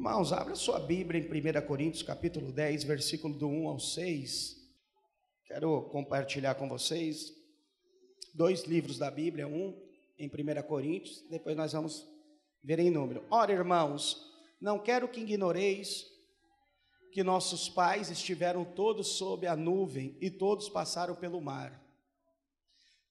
[0.00, 4.56] Irmãos, abra sua Bíblia em 1 Coríntios, capítulo 10, versículo do 1 ao 6.
[5.44, 7.34] Quero compartilhar com vocês
[8.32, 9.78] dois livros da Bíblia, um
[10.18, 12.08] em 1 Coríntios, depois nós vamos
[12.64, 13.22] ver em número.
[13.30, 14.26] Ora, irmãos,
[14.58, 16.06] não quero que ignoreis
[17.12, 21.78] que nossos pais estiveram todos sob a nuvem e todos passaram pelo mar.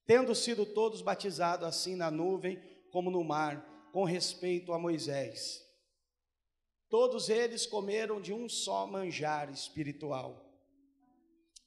[0.08, 2.60] Tendo sido todos batizados assim na nuvem
[2.90, 3.64] como no mar,
[3.94, 5.69] com respeito a Moisés
[6.90, 10.44] Todos eles comeram de um só manjar espiritual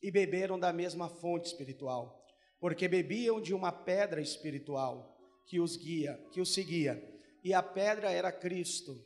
[0.02, 2.26] e beberam da mesma fonte espiritual,
[2.58, 5.16] porque bebiam de uma pedra espiritual
[5.46, 7.00] que os guia, que os seguia,
[7.44, 9.00] e a pedra era Cristo.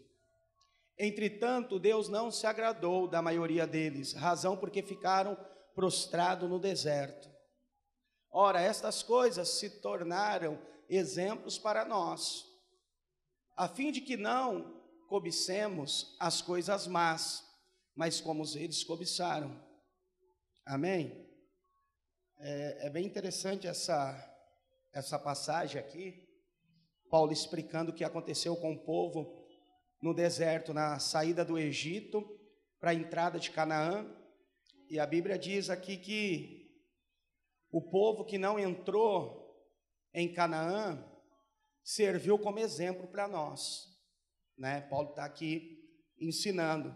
[0.98, 5.36] Entretanto, Deus não se agradou da maioria deles, razão porque ficaram
[5.74, 7.28] prostrados no deserto.
[8.30, 12.42] Ora, estas coisas se tornaram exemplos para nós,
[13.54, 14.75] a fim de que não
[15.08, 17.44] cobicemos as coisas más,
[17.94, 19.64] mas como eles cobiçaram.
[20.64, 21.26] Amém?
[22.38, 24.14] É, é, bem interessante essa,
[24.92, 26.28] essa passagem aqui,
[27.08, 29.46] Paulo explicando o que aconteceu com o povo
[30.02, 32.22] no deserto, na saída do Egito
[32.78, 34.06] para a entrada de Canaã.
[34.90, 36.70] E a Bíblia diz aqui que
[37.70, 39.66] o povo que não entrou
[40.12, 41.02] em Canaã
[41.82, 43.95] serviu como exemplo para nós
[44.58, 44.82] né?
[44.82, 45.78] Paulo está aqui
[46.18, 46.94] ensinando.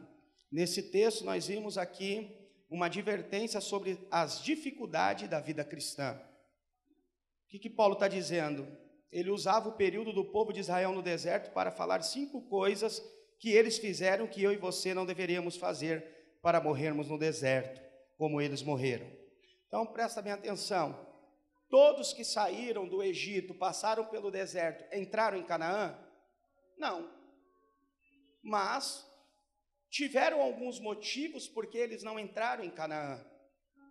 [0.50, 2.36] Nesse texto, nós vimos aqui
[2.68, 6.20] uma advertência sobre as dificuldades da vida cristã.
[7.44, 8.66] O que, que Paulo está dizendo?
[9.10, 13.02] Ele usava o período do povo de Israel no deserto para falar cinco coisas
[13.40, 16.04] que eles fizeram que eu e você não deveríamos fazer
[16.42, 17.80] para morrermos no deserto,
[18.16, 19.06] como eles morreram.
[19.66, 21.08] Então presta bem atenção.
[21.68, 25.96] Todos que saíram do Egito, passaram pelo deserto, entraram em Canaã?
[26.76, 27.19] Não
[28.42, 29.06] mas
[29.90, 33.24] tiveram alguns motivos porque eles não entraram em Canaã,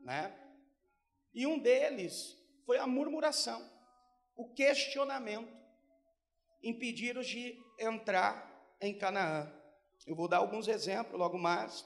[0.01, 0.35] né?
[1.33, 3.61] E um deles foi a murmuração,
[4.35, 5.57] o questionamento,
[6.63, 9.51] impediram de entrar em Canaã.
[10.05, 11.85] Eu vou dar alguns exemplos logo mais,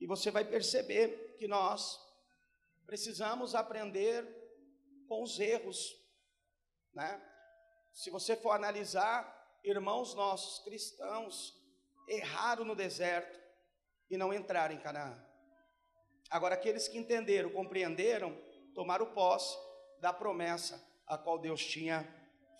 [0.00, 1.98] e você vai perceber que nós
[2.86, 4.24] precisamos aprender
[5.08, 5.78] com os erros,
[6.94, 7.20] né?
[7.92, 9.37] Se você for analisar
[9.70, 11.54] irmãos nossos cristãos
[12.08, 13.38] erraram no deserto
[14.10, 15.22] e não entraram em Canaã.
[16.30, 18.34] Agora, aqueles que entenderam, compreenderam,
[18.74, 19.56] tomaram posse
[20.00, 22.06] da promessa a qual Deus tinha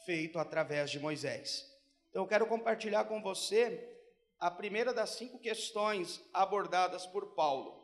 [0.04, 1.70] feito através de Moisés.
[2.10, 3.96] Então, eu quero compartilhar com você
[4.38, 7.76] a primeira das cinco questões abordadas por Paulo.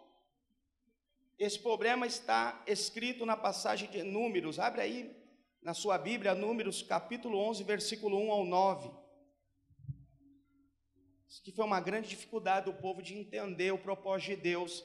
[1.39, 5.25] Esse problema está escrito na passagem de Números, abre aí
[5.63, 9.04] na sua Bíblia, Números capítulo 11, versículo 1 ao 9
[11.43, 14.85] que foi uma grande dificuldade do povo de entender o propósito de Deus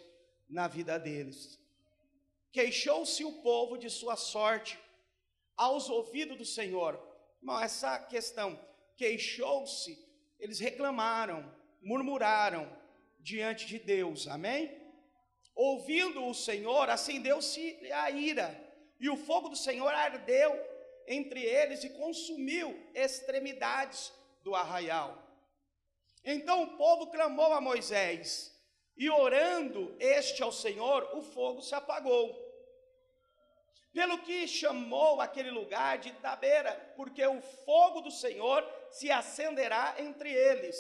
[0.50, 1.60] na vida deles.
[2.52, 4.80] Queixou-se o povo de sua sorte
[5.56, 7.00] aos ouvidos do Senhor.
[7.40, 8.60] Irmão, essa questão,
[8.98, 10.04] queixou-se,
[10.40, 12.72] eles reclamaram, murmuraram
[13.20, 14.76] diante de Deus, amém?
[15.54, 18.50] Ouvindo o Senhor, acendeu-se a ira,
[19.00, 20.58] e o fogo do Senhor ardeu
[21.08, 24.14] entre eles e consumiu extremidades
[24.44, 25.29] do arraial.
[26.24, 28.54] Então o povo clamou a Moisés,
[28.98, 32.38] e orando este ao Senhor, o fogo se apagou.
[33.94, 40.32] Pelo que chamou aquele lugar de Tabeira, porque o fogo do Senhor se acenderá entre
[40.32, 40.78] eles.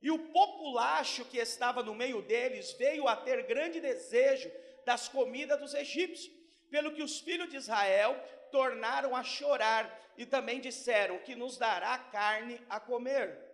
[0.00, 4.50] E o populacho que estava no meio deles veio a ter grande desejo
[4.84, 6.32] das comidas dos egípcios,
[6.70, 8.16] pelo que os filhos de Israel
[8.50, 13.51] tornaram a chorar e também disseram que nos dará carne a comer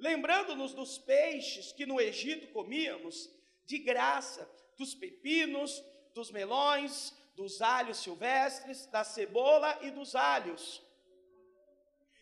[0.00, 3.30] lembrando-nos dos peixes que no Egito comíamos,
[3.64, 5.84] de graça, dos pepinos,
[6.14, 10.82] dos melões, dos alhos silvestres, da cebola e dos alhos.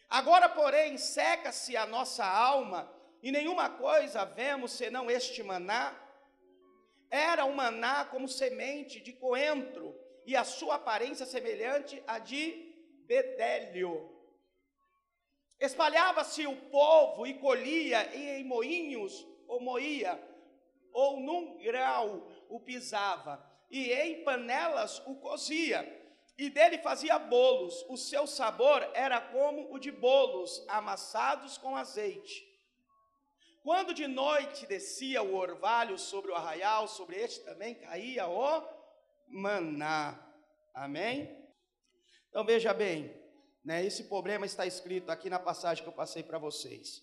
[0.09, 5.99] Agora, porém, seca-se a nossa alma, e nenhuma coisa vemos senão este maná.
[7.11, 12.75] Era um maná como semente de coentro, e a sua aparência semelhante à de
[13.07, 14.18] bedélio.
[15.61, 20.23] Espalhava-se o povo e colhia e em moinhos ou moía,
[20.93, 25.87] ou num grau o pisava, e em panelas o cozia,
[26.37, 27.85] e dele fazia bolos.
[27.89, 32.47] O seu sabor era como o de bolos amassados com azeite.
[33.63, 38.63] Quando de noite descia o orvalho sobre o arraial, sobre este também caía o
[39.27, 40.19] maná.
[40.73, 41.37] Amém?
[42.31, 43.13] Então veja bem,
[43.65, 43.85] né?
[43.85, 47.03] Esse problema está escrito aqui na passagem que eu passei para vocês.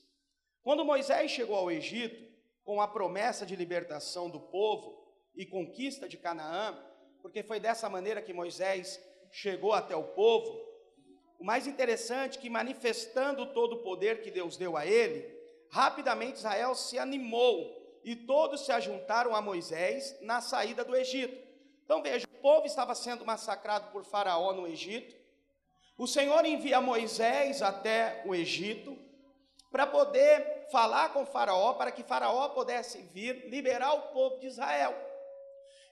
[0.64, 5.06] Quando Moisés chegou ao Egito, com a promessa de libertação do povo
[5.36, 6.76] e conquista de Canaã,
[7.22, 9.00] porque foi dessa maneira que Moisés
[9.32, 10.66] chegou até o povo,
[11.40, 15.32] o mais interessante é que manifestando todo o poder que Deus deu a ele,
[15.70, 21.36] rapidamente Israel se animou e todos se ajuntaram a Moisés na saída do Egito.
[21.84, 25.16] Então veja, o povo estava sendo massacrado por Faraó no Egito.
[25.98, 28.98] O Senhor envia Moisés até o Egito
[29.72, 34.94] para poder falar com Faraó, para que Faraó pudesse vir liberar o povo de Israel.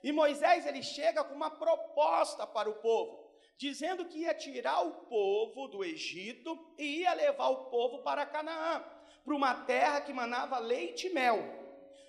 [0.04, 4.92] E Moisés ele chega com uma proposta para o povo, dizendo que ia tirar o
[5.06, 8.84] povo do Egito e ia levar o povo para Canaã,
[9.24, 11.40] para uma terra que manava leite e mel.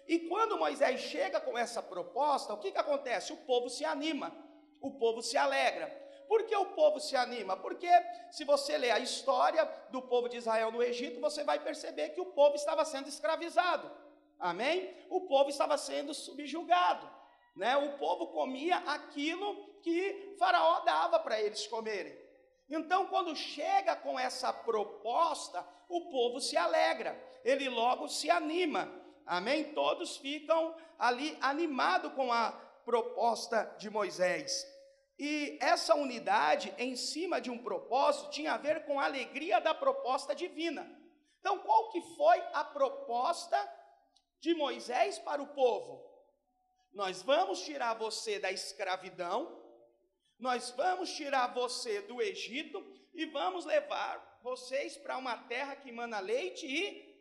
[0.08, 3.32] E quando Moisés chega com essa proposta, o que, que acontece?
[3.32, 4.36] O povo se anima,
[4.80, 6.03] o povo se alegra.
[6.28, 7.56] Por que o povo se anima?
[7.56, 7.88] Porque
[8.30, 12.20] se você ler a história do povo de Israel no Egito, você vai perceber que
[12.20, 13.90] o povo estava sendo escravizado.
[14.38, 14.94] Amém?
[15.08, 17.08] O povo estava sendo subjugado.
[17.54, 17.76] Né?
[17.76, 22.18] O povo comia aquilo que Faraó dava para eles comerem.
[22.68, 28.90] Então, quando chega com essa proposta, o povo se alegra, ele logo se anima.
[29.26, 29.72] Amém?
[29.72, 32.52] Todos ficam ali animados com a
[32.84, 34.73] proposta de Moisés.
[35.18, 39.72] E essa unidade em cima de um propósito tinha a ver com a alegria da
[39.72, 40.84] proposta divina.
[41.40, 43.56] Então, qual que foi a proposta
[44.40, 46.02] de Moisés para o povo?
[46.92, 49.60] Nós vamos tirar você da escravidão,
[50.38, 56.18] nós vamos tirar você do Egito e vamos levar vocês para uma terra que emana
[56.18, 57.14] leite e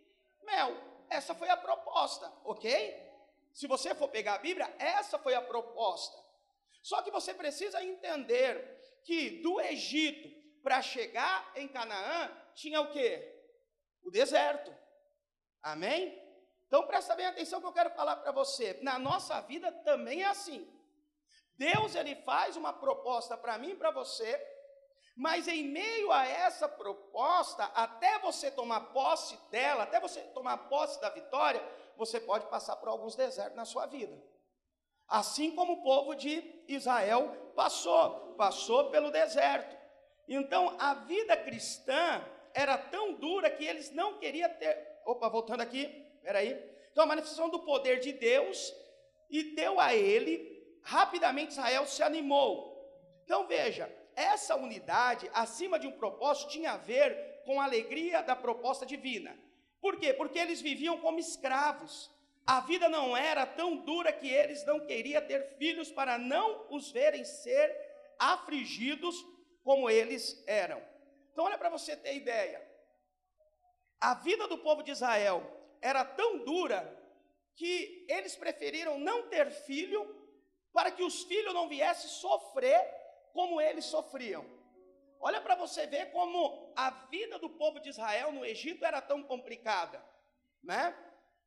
[0.43, 0.75] mel.
[1.09, 3.03] Essa foi a proposta, ok?
[3.51, 6.22] Se você for pegar a Bíblia, essa foi a proposta.
[6.83, 10.29] Só que você precisa entender que do Egito
[10.61, 13.41] para chegar em Canaã tinha o quê?
[14.03, 14.71] O deserto.
[15.61, 16.21] Amém?
[16.67, 18.77] Então presta bem atenção que eu quero falar para você.
[18.81, 20.69] Na nossa vida também é assim.
[21.55, 24.41] Deus ele faz uma proposta para mim e para você,
[25.15, 30.99] mas em meio a essa proposta, até você tomar posse dela, até você tomar posse
[30.99, 31.63] da vitória,
[31.95, 34.32] você pode passar por alguns desertos na sua vida.
[35.13, 39.77] Assim como o povo de Israel passou, passou pelo deserto.
[40.27, 42.19] Então, a vida cristã
[42.51, 44.75] era tão dura que eles não queriam ter.
[45.05, 45.85] Opa, voltando aqui,
[46.23, 46.59] peraí.
[46.91, 48.73] Então, a manifestação do poder de Deus
[49.29, 52.91] e deu a ele, rapidamente Israel se animou.
[53.23, 58.35] Então, veja, essa unidade, acima de um propósito, tinha a ver com a alegria da
[58.35, 59.37] proposta divina.
[59.79, 60.11] Por quê?
[60.11, 62.09] Porque eles viviam como escravos.
[62.45, 66.91] A vida não era tão dura que eles não queriam ter filhos para não os
[66.91, 67.73] verem ser
[68.19, 69.15] afligidos
[69.63, 70.81] como eles eram.
[71.31, 72.61] Então, olha para você ter ideia.
[73.99, 75.41] A vida do povo de Israel
[75.81, 77.01] era tão dura
[77.55, 80.03] que eles preferiram não ter filho
[80.73, 82.81] para que os filhos não viessem sofrer
[83.31, 84.45] como eles sofriam.
[85.19, 89.23] Olha para você ver como a vida do povo de Israel no Egito era tão
[89.23, 90.03] complicada,
[90.61, 90.93] né?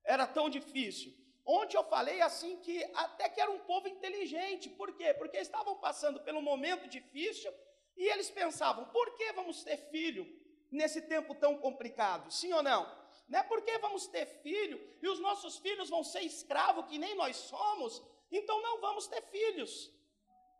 [0.06, 1.12] Era tão difícil.
[1.44, 4.68] Ontem eu falei assim que até que era um povo inteligente.
[4.70, 5.12] Por quê?
[5.14, 7.52] Porque estavam passando pelo momento difícil
[7.96, 10.26] e eles pensavam: por que vamos ter filho
[10.70, 12.30] nesse tempo tão complicado?
[12.30, 12.82] Sim ou não?
[13.28, 17.14] Não é porque vamos ter filho e os nossos filhos vão ser escravos que nem
[17.16, 19.92] nós somos, então não vamos ter filhos.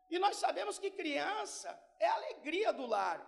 [0.09, 3.19] E nós sabemos que criança é a alegria do lar,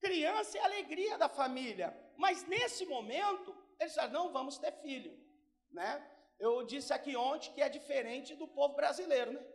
[0.00, 5.25] criança é a alegria da família, mas nesse momento eles disseram: não vamos ter filho
[5.70, 6.10] né?
[6.38, 9.46] Eu disse aqui ontem que é diferente do povo brasileiro, né?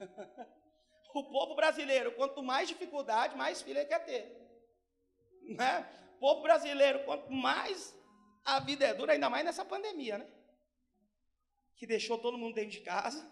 [1.14, 4.42] o povo brasileiro, quanto mais dificuldade, mais filho ele quer ter.
[5.42, 5.86] Né?
[6.16, 7.94] O povo brasileiro, quanto mais
[8.44, 10.26] a vida é dura, ainda mais nessa pandemia, né?
[11.76, 13.30] Que deixou todo mundo dentro de casa,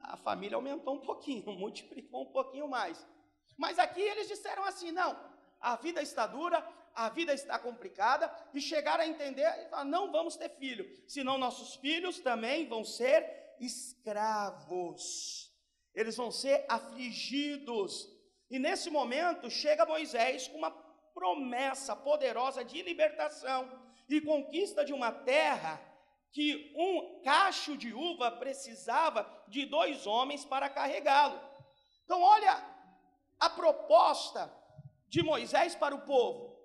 [0.00, 3.06] a família aumentou um pouquinho, multiplicou um pouquinho mais.
[3.56, 5.18] Mas aqui eles disseram assim: não,
[5.60, 6.60] a vida está dura,
[6.96, 9.46] a vida está complicada, e chegaram a entender,
[9.84, 15.52] não vamos ter filho, senão nossos filhos também vão ser escravos,
[15.94, 18.08] eles vão ser afligidos.
[18.50, 20.70] E nesse momento chega Moisés com uma
[21.14, 23.70] promessa poderosa de libertação
[24.08, 25.80] e conquista de uma terra
[26.32, 31.40] que um cacho de uva precisava de dois homens para carregá-lo.
[32.04, 32.62] Então, olha
[33.40, 34.50] a proposta
[35.08, 36.55] de Moisés para o povo.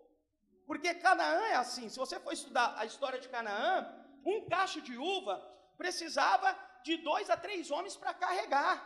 [0.72, 1.90] Porque Canaã é assim.
[1.90, 3.72] Se você for estudar a história de Canaã,
[4.26, 5.36] um cacho de uva
[5.78, 6.50] precisava
[6.82, 8.78] de dois a três homens para carregar.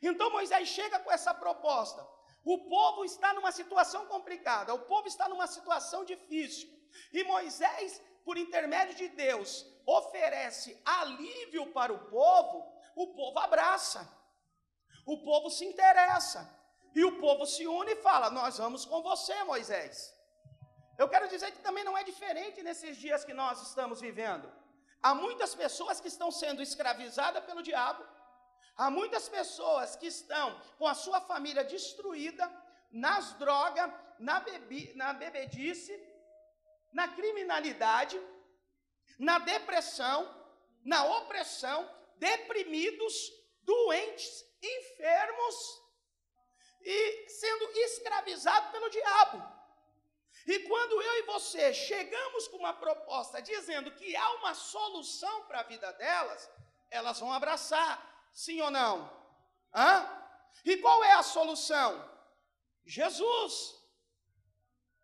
[0.00, 2.00] Então Moisés chega com essa proposta.
[2.42, 6.70] O povo está numa situação complicada, o povo está numa situação difícil.
[7.12, 12.56] E Moisés, por intermédio de Deus, oferece alívio para o povo,
[12.96, 14.10] o povo abraça,
[15.04, 16.40] o povo se interessa,
[16.94, 20.18] e o povo se une e fala: Nós vamos com você, Moisés.
[21.00, 24.46] Eu quero dizer que também não é diferente nesses dias que nós estamos vivendo.
[25.02, 28.02] Há muitas pessoas que estão sendo escravizadas pelo diabo,
[28.76, 30.46] há muitas pessoas que estão
[30.78, 32.44] com a sua família destruída
[33.04, 35.94] nas drogas, na, bebi, na bebedice,
[36.92, 38.20] na criminalidade,
[39.18, 40.18] na depressão,
[40.84, 41.80] na opressão,
[42.16, 43.14] deprimidos,
[43.62, 45.56] doentes, enfermos
[46.82, 49.59] e sendo escravizados pelo diabo.
[50.46, 55.60] E quando eu e você chegamos com uma proposta dizendo que há uma solução para
[55.60, 56.50] a vida delas,
[56.90, 59.10] elas vão abraçar, sim ou não?
[59.74, 60.08] Hã?
[60.64, 62.08] E qual é a solução?
[62.84, 63.76] Jesus.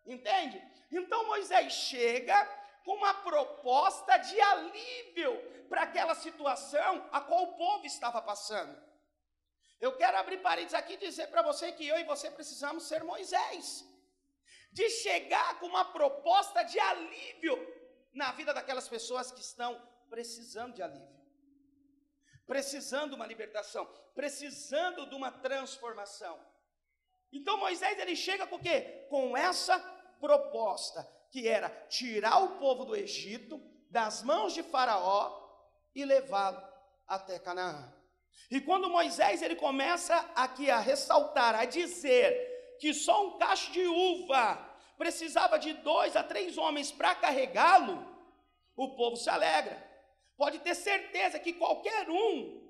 [0.05, 0.61] Entende?
[0.91, 2.45] Então Moisés chega
[2.83, 5.37] com uma proposta de alívio
[5.69, 8.81] para aquela situação a qual o povo estava passando.
[9.79, 13.03] Eu quero abrir parênteses aqui e dizer para você que eu e você precisamos ser
[13.03, 13.85] Moisés,
[14.77, 17.55] de chegar com uma proposta de alívio
[18.13, 19.71] na vida daquelas pessoas que estão
[20.07, 21.19] precisando de alívio,
[22.45, 26.39] precisando de uma libertação, precisando de uma transformação.
[27.33, 29.07] Então Moisés ele chega com o quê?
[29.09, 29.79] Com essa
[30.19, 35.23] proposta, que era tirar o povo do Egito das mãos de Faraó
[35.95, 36.61] e levá-lo
[37.07, 37.91] até Canaã.
[38.51, 43.87] E quando Moisés ele começa aqui a ressaltar, a dizer que só um cacho de
[43.87, 44.66] uva
[44.97, 48.05] precisava de dois a três homens para carregá-lo,
[48.75, 49.85] o povo se alegra.
[50.35, 52.61] Pode ter certeza que qualquer um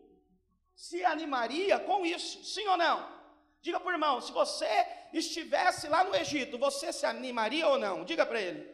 [0.75, 3.17] se animaria com isso, sim ou não?
[3.62, 8.05] Diga para o irmão, se você estivesse lá no Egito, você se animaria ou não?
[8.05, 8.69] Diga para ele.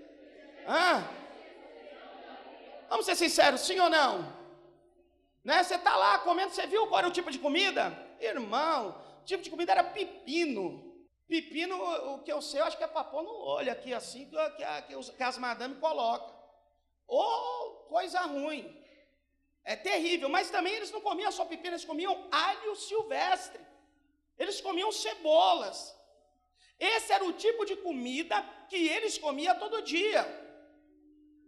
[0.68, 1.08] Hã?
[2.90, 4.34] Vamos ser sinceros, sim ou não?
[5.44, 5.64] Né?
[5.64, 7.98] Você está lá comendo, você viu qual era o tipo de comida?
[8.20, 10.93] Irmão, o tipo de comida era pepino.
[11.28, 11.76] Pepino,
[12.14, 14.36] o que eu sei, eu acho que é pôr no olho aqui, assim, que,
[14.88, 16.34] que, que as madames colocam.
[17.08, 18.64] Ô, oh, coisa ruim.
[19.64, 23.62] É terrível, mas também eles não comiam só pepino, eles comiam alho silvestre.
[24.38, 25.96] Eles comiam cebolas.
[26.80, 30.22] Esse era o tipo de comida que eles comiam todo dia.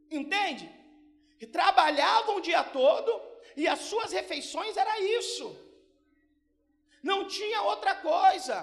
[0.10, 0.70] Entende?
[1.42, 3.12] E trabalhavam o dia todo
[3.58, 5.48] e as suas refeições era isso.
[7.04, 8.56] Não tinha outra coisa.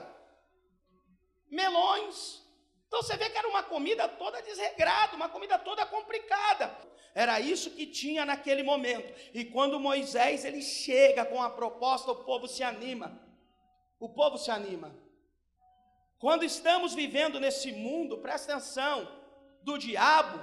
[1.52, 2.42] Melões.
[2.88, 6.74] Então você vê que era uma comida toda desregrada, uma comida toda complicada.
[7.14, 9.12] Era isso que tinha naquele momento.
[9.34, 13.20] E quando Moisés ele chega com a proposta, o povo se anima.
[14.00, 14.94] O povo se anima.
[16.18, 19.06] Quando estamos vivendo nesse mundo, presta atenção,
[19.62, 20.40] do diabo,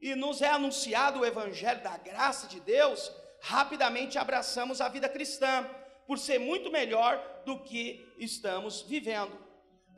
[0.00, 5.68] e nos é anunciado o evangelho da graça de Deus, rapidamente abraçamos a vida cristã,
[6.06, 9.49] por ser muito melhor do que estamos vivendo.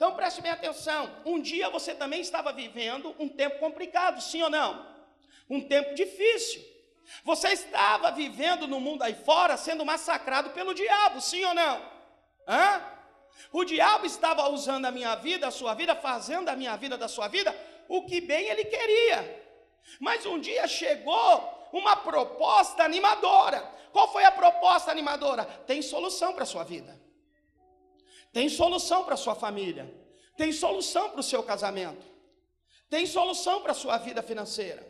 [0.03, 4.51] Então preste bem atenção: um dia você também estava vivendo um tempo complicado, sim ou
[4.51, 4.85] não?
[5.49, 6.61] Um tempo difícil.
[7.23, 11.81] Você estava vivendo no mundo aí fora sendo massacrado pelo diabo, sim ou não?
[12.49, 12.83] Hã?
[13.53, 17.07] O diabo estava usando a minha vida, a sua vida, fazendo a minha vida da
[17.07, 17.55] sua vida
[17.89, 19.47] o que bem ele queria.
[20.01, 23.61] Mas um dia chegou uma proposta animadora.
[23.93, 25.45] Qual foi a proposta animadora?
[25.45, 27.02] Tem solução para a sua vida.
[28.33, 29.93] Tem solução para a sua família.
[30.37, 32.05] Tem solução para o seu casamento.
[32.89, 34.87] Tem solução para a sua vida financeira.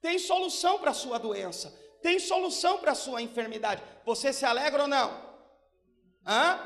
[0.00, 1.74] Tem solução para a sua doença.
[2.02, 3.82] Tem solução para a sua enfermidade.
[4.04, 5.08] Você se alegra ou não?
[6.26, 6.60] Hã?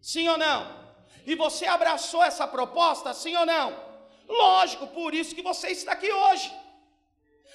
[0.00, 0.84] Sim ou não?
[1.26, 3.74] E você abraçou essa proposta, sim ou não?
[4.28, 6.52] Lógico, por isso que você está aqui hoje.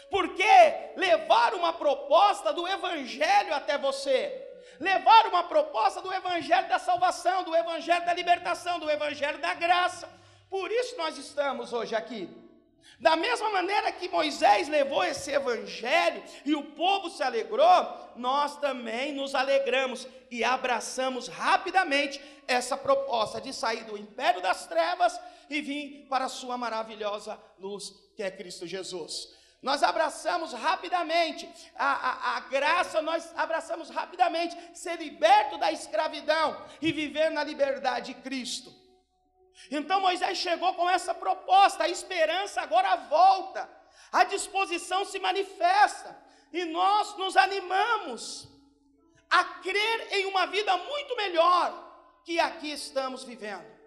[0.09, 0.43] Porque
[0.97, 4.48] levar uma proposta do Evangelho até você,
[4.79, 10.09] levar uma proposta do Evangelho da salvação, do Evangelho da libertação, do Evangelho da graça.
[10.49, 12.29] Por isso nós estamos hoje aqui.
[12.99, 19.13] Da mesma maneira que Moisés levou esse evangelho e o povo se alegrou, nós também
[19.13, 25.17] nos alegramos e abraçamos rapidamente essa proposta de sair do império das trevas
[25.49, 29.33] e vir para a sua maravilhosa luz, que é Cristo Jesus.
[29.61, 36.93] Nós abraçamos rapidamente a, a, a, graça, nós abraçamos rapidamente ser liberto da escravidão e
[36.93, 38.73] viver na liberdade de Cristo.
[39.69, 43.69] Então Moisés chegou com essa proposta, a esperança agora volta,
[44.11, 46.17] a disposição se manifesta,
[46.53, 48.47] e nós nos animamos
[49.29, 53.78] a crer em uma vida muito melhor que aqui estamos vivendo.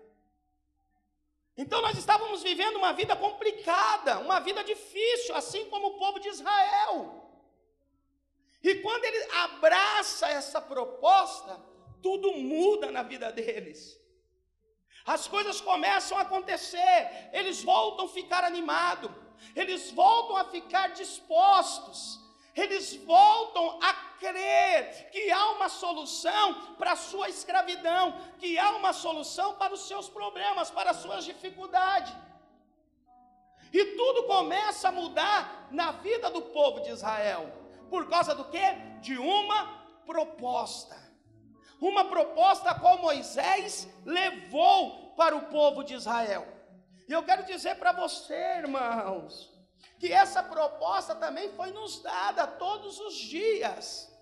[1.57, 6.29] Então nós estávamos vivendo uma vida complicada, uma vida difícil, assim como o povo de
[6.29, 7.23] Israel.
[8.63, 11.61] E quando ele abraça essa proposta,
[12.01, 14.01] tudo muda na vida deles.
[15.05, 19.11] As coisas começam a acontecer, eles voltam a ficar animados,
[19.55, 22.21] eles voltam a ficar dispostos,
[22.55, 28.93] eles voltam a crer que há uma solução para a sua escravidão, que há uma
[28.93, 32.15] solução para os seus problemas, para as suas dificuldades.
[33.73, 37.51] E tudo começa a mudar na vida do povo de Israel.
[37.89, 38.73] Por causa do que?
[39.01, 40.97] De uma proposta.
[41.81, 46.47] Uma proposta qual Moisés levou para o povo de Israel.
[47.09, 49.52] E eu quero dizer para você, irmãos,
[50.03, 54.13] que essa proposta também foi nos dada todos os dias.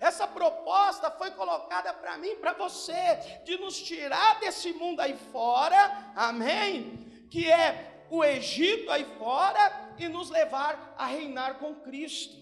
[0.00, 5.78] Essa proposta foi colocada para mim, para você, de nos tirar desse mundo aí fora,
[6.16, 7.26] amém?
[7.30, 12.38] Que é o Egito aí fora e nos levar a reinar com Cristo,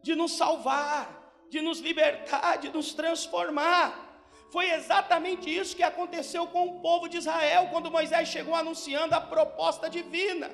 [0.00, 4.07] de nos salvar, de nos libertar, de nos transformar.
[4.50, 9.20] Foi exatamente isso que aconteceu com o povo de Israel quando Moisés chegou anunciando a
[9.20, 10.50] proposta divina.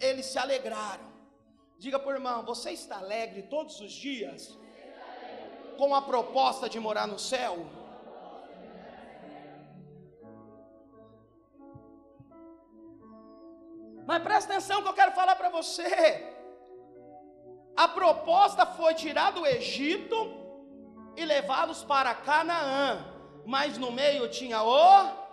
[0.00, 1.06] Eles se alegraram.
[1.78, 4.56] Diga por irmão, você está alegre todos os dias
[5.76, 7.66] com a proposta de morar no céu?
[14.06, 16.32] Mas presta atenção que eu quero falar para você.
[17.76, 20.45] A proposta foi tirar do Egito
[21.16, 23.04] e levá-los para Canaã.
[23.44, 25.26] Mas no meio tinha o.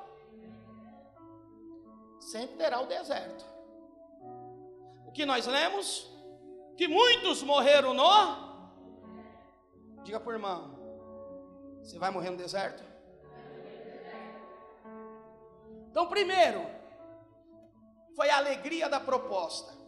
[2.19, 3.45] Sempre terá o deserto.
[5.05, 6.09] O que nós lemos?
[6.77, 8.43] Que muitos morreram no.
[10.03, 10.77] Diga por irmão:
[11.81, 12.83] Você vai morrer no deserto?
[15.89, 16.65] Então, primeiro,
[18.15, 19.82] foi a alegria da proposta.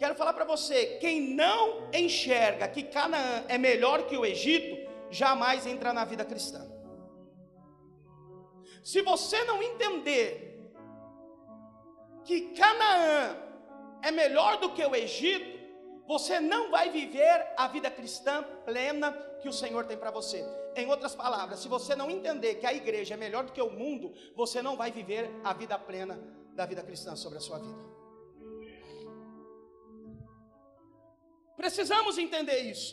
[0.00, 4.74] Quero falar para você: quem não enxerga que Canaã é melhor que o Egito,
[5.10, 6.66] jamais entra na vida cristã.
[8.82, 10.72] Se você não entender
[12.24, 13.36] que Canaã
[14.02, 15.60] é melhor do que o Egito,
[16.06, 20.42] você não vai viver a vida cristã plena que o Senhor tem para você.
[20.76, 23.70] Em outras palavras, se você não entender que a igreja é melhor do que o
[23.70, 26.18] mundo, você não vai viver a vida plena
[26.54, 27.99] da vida cristã sobre a sua vida.
[31.60, 32.92] Precisamos entender isso.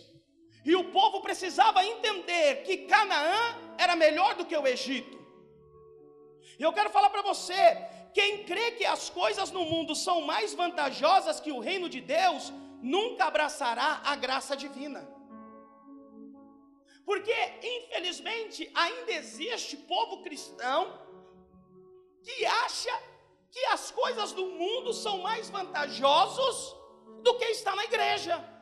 [0.69, 3.43] E o povo precisava entender que Canaã
[3.77, 5.17] era melhor do que o Egito.
[6.59, 7.61] E eu quero falar para você:
[8.13, 12.51] quem crê que as coisas no mundo são mais vantajosas que o reino de Deus,
[12.81, 15.01] nunca abraçará a graça divina.
[17.05, 17.37] Porque,
[17.75, 20.81] infelizmente, ainda existe povo cristão
[22.21, 22.93] que acha
[23.49, 26.75] que as coisas do mundo são mais vantajosos
[27.23, 28.56] do que estar na igreja.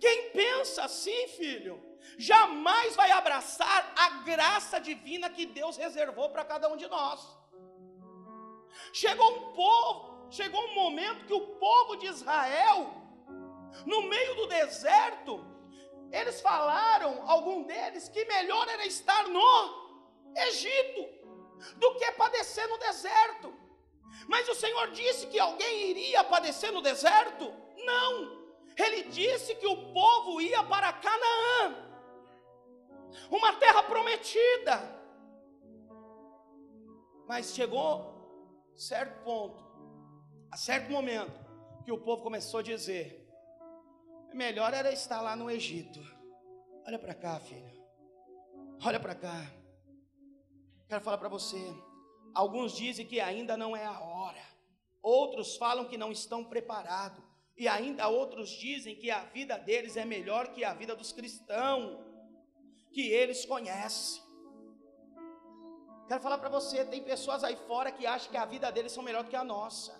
[0.00, 1.82] Quem pensa assim, filho,
[2.18, 7.20] jamais vai abraçar a graça divina que Deus reservou para cada um de nós.
[8.92, 12.94] Chegou um povo, chegou um momento que o povo de Israel,
[13.86, 15.44] no meio do deserto,
[16.12, 19.84] eles falaram, algum deles, que melhor era estar no
[20.36, 21.08] Egito
[21.76, 23.54] do que padecer no deserto.
[24.28, 27.52] Mas o Senhor disse que alguém iria padecer no deserto?
[27.84, 28.43] Não
[28.82, 31.74] ele disse que o povo ia para Canaã,
[33.30, 35.02] uma terra prometida.
[37.26, 38.14] Mas chegou
[38.74, 39.62] certo ponto,
[40.50, 41.32] a certo momento,
[41.84, 43.26] que o povo começou a dizer:
[44.32, 46.00] melhor era estar lá no Egito.
[46.86, 47.72] Olha para cá, filho.
[48.84, 49.46] Olha para cá.
[50.88, 51.62] Quero falar para você.
[52.34, 54.42] Alguns dizem que ainda não é a hora.
[55.00, 57.22] Outros falam que não estão preparados.
[57.56, 61.98] E ainda outros dizem que a vida deles é melhor que a vida dos cristãos,
[62.92, 64.22] que eles conhecem.
[66.08, 69.02] Quero falar para você: tem pessoas aí fora que acham que a vida deles são
[69.02, 69.92] melhor do que a nossa.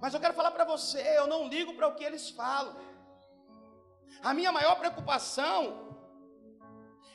[0.00, 2.76] Mas eu quero falar para você: eu não ligo para o que eles falam.
[4.22, 5.60] A minha maior preocupação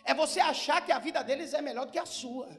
[0.04, 2.50] é você achar que a vida deles é melhor do que a sua.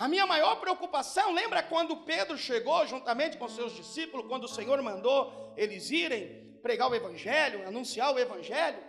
[0.00, 4.80] A minha maior preocupação, lembra quando Pedro chegou juntamente com seus discípulos, quando o Senhor
[4.80, 6.22] mandou eles irem
[6.62, 8.82] pregar o Evangelho, anunciar o Evangelho?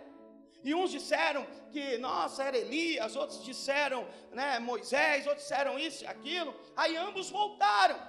[0.64, 6.06] E uns disseram que, nossa, era Elias, outros disseram, né, Moisés, outros disseram isso e
[6.06, 6.54] aquilo.
[6.74, 8.00] Aí ambos voltaram.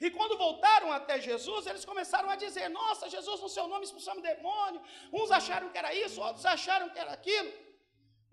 [0.00, 4.20] E quando voltaram até Jesus, eles começaram a dizer: Nossa, Jesus, no seu nome expulsamos
[4.20, 4.82] demônio.
[5.12, 7.52] Uns acharam que era isso, outros acharam que era aquilo.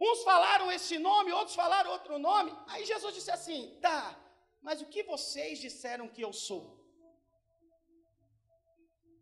[0.07, 2.51] Uns falaram esse nome, outros falaram outro nome.
[2.67, 4.17] Aí Jesus disse assim: Tá,
[4.61, 6.63] mas o que vocês disseram que eu sou?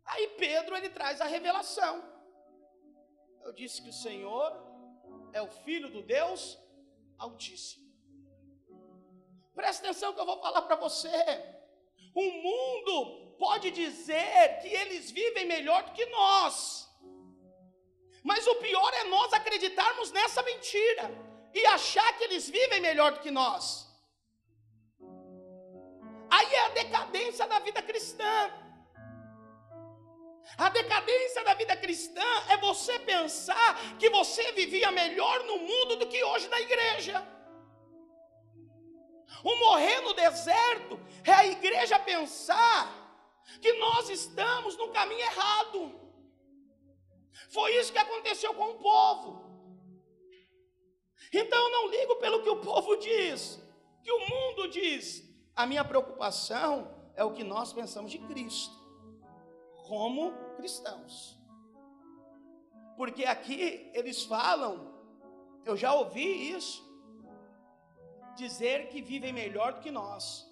[0.06, 2.02] Aí Pedro ele traz a revelação.
[3.42, 4.48] Eu disse que o Senhor
[5.32, 6.58] é o Filho do Deus
[7.18, 7.88] Altíssimo.
[9.54, 11.08] Presta atenção que eu vou falar para você.
[12.14, 16.89] O mundo pode dizer que eles vivem melhor do que nós.
[18.22, 21.10] Mas o pior é nós acreditarmos nessa mentira
[21.54, 23.88] e achar que eles vivem melhor do que nós.
[26.30, 28.50] Aí é a decadência da vida cristã.
[30.56, 36.06] A decadência da vida cristã é você pensar que você vivia melhor no mundo do
[36.06, 37.26] que hoje na igreja.
[39.42, 43.00] O morrer no deserto é a igreja pensar
[43.60, 46.09] que nós estamos no caminho errado.
[47.48, 49.50] Foi isso que aconteceu com o povo.
[51.32, 53.60] Então eu não ligo pelo que o povo diz,
[54.02, 55.22] que o mundo diz.
[55.54, 56.72] A minha preocupação
[57.14, 58.74] é o que nós pensamos de Cristo,
[59.86, 61.38] como cristãos.
[62.96, 64.94] Porque aqui eles falam,
[65.64, 66.82] eu já ouvi isso,
[68.36, 70.48] dizer que vivem melhor do que nós.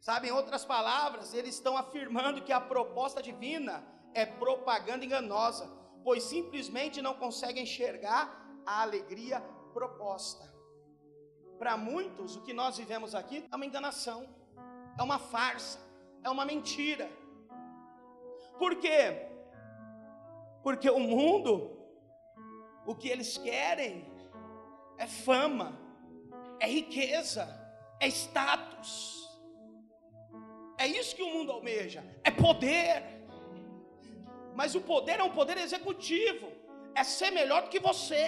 [0.00, 5.70] Sabe, em outras palavras, eles estão afirmando que a proposta divina é propaganda enganosa,
[6.02, 9.40] pois simplesmente não conseguem enxergar a alegria
[9.72, 10.48] proposta.
[11.58, 14.26] Para muitos, o que nós vivemos aqui é uma enganação,
[14.98, 15.78] é uma farsa,
[16.24, 17.10] é uma mentira.
[18.58, 19.28] Por quê?
[20.62, 21.76] Porque o mundo,
[22.86, 24.10] o que eles querem
[24.98, 25.78] é fama,
[26.58, 27.48] é riqueza,
[27.98, 29.20] é status.
[30.78, 33.19] É isso que o mundo almeja, é poder.
[34.60, 36.46] Mas o poder é um poder executivo,
[37.00, 38.24] é ser melhor do que você.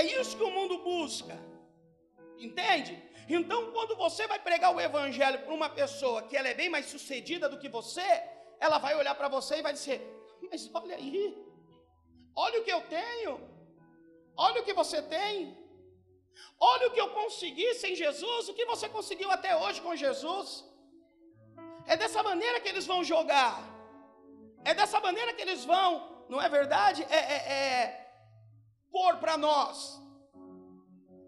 [0.00, 1.34] É isso que o mundo busca.
[2.46, 2.94] Entende?
[3.36, 6.86] Então, quando você vai pregar o evangelho para uma pessoa que ela é bem mais
[6.86, 8.08] sucedida do que você,
[8.58, 9.98] ela vai olhar para você e vai dizer:
[10.48, 11.20] "Mas olha aí.
[12.46, 13.34] Olha o que eu tenho.
[14.46, 15.34] Olha o que você tem.
[16.72, 20.48] Olha o que eu consegui sem Jesus, o que você conseguiu até hoje com Jesus.
[21.92, 23.73] É dessa maneira que eles vão jogar.
[24.64, 27.06] É dessa maneira que eles vão, não é verdade?
[27.10, 28.04] É, é, é
[28.90, 30.00] pôr para nós.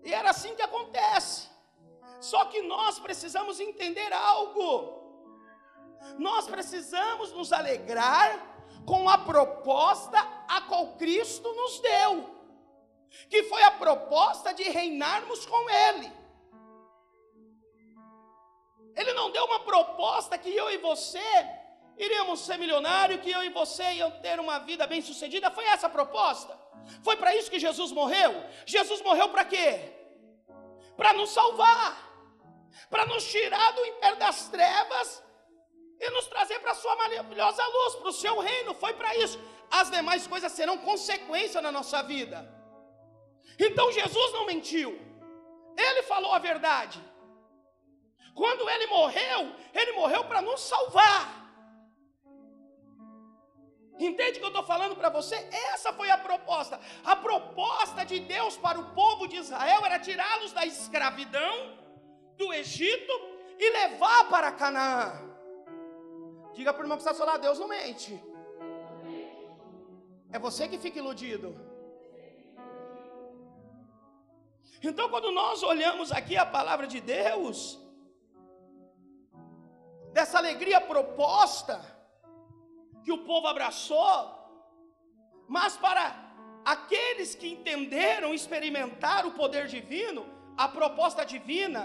[0.03, 1.49] E era assim que acontece.
[2.21, 5.05] Só que nós precisamos entender algo.
[6.19, 10.19] Nós precisamos nos alegrar com a proposta
[10.49, 12.31] a qual Cristo nos deu,
[13.29, 16.13] que foi a proposta de reinarmos com Ele.
[18.95, 21.21] Ele não deu uma proposta que eu e você
[21.99, 25.51] iríamos ser milionário, que eu e você iam ter uma vida bem sucedida.
[25.51, 26.57] Foi essa a proposta?
[27.03, 28.45] Foi para isso que Jesus morreu?
[28.65, 29.93] Jesus morreu para quê?
[30.97, 31.97] Para nos salvar,
[32.91, 35.23] para nos tirar do império das trevas
[35.99, 38.75] e nos trazer para a sua maravilhosa luz, para o seu reino.
[38.75, 39.39] Foi para isso.
[39.71, 42.39] As demais coisas serão consequência na nossa vida.
[43.59, 45.01] Então Jesus não mentiu,
[45.77, 47.03] ele falou a verdade.
[48.35, 51.46] Quando ele morreu, ele morreu para nos salvar.
[53.99, 55.37] Entende o que eu estou falando para você?
[55.73, 56.79] Essa foi a proposta.
[57.05, 61.79] A proposta de Deus para o povo de Israel era tirá-los da escravidão
[62.37, 63.13] do Egito
[63.59, 65.23] e levar para Canaã.
[66.55, 68.23] Diga para o irmão que está ao Deus não mente.
[70.31, 71.59] É você que fica iludido.
[74.83, 77.81] Então, quando nós olhamos aqui a palavra de Deus,
[80.13, 81.96] dessa alegria proposta
[83.07, 84.15] que o povo abraçou,
[85.57, 86.05] mas para
[86.65, 90.23] aqueles que entenderam, experimentar o poder divino,
[90.65, 91.83] a proposta divina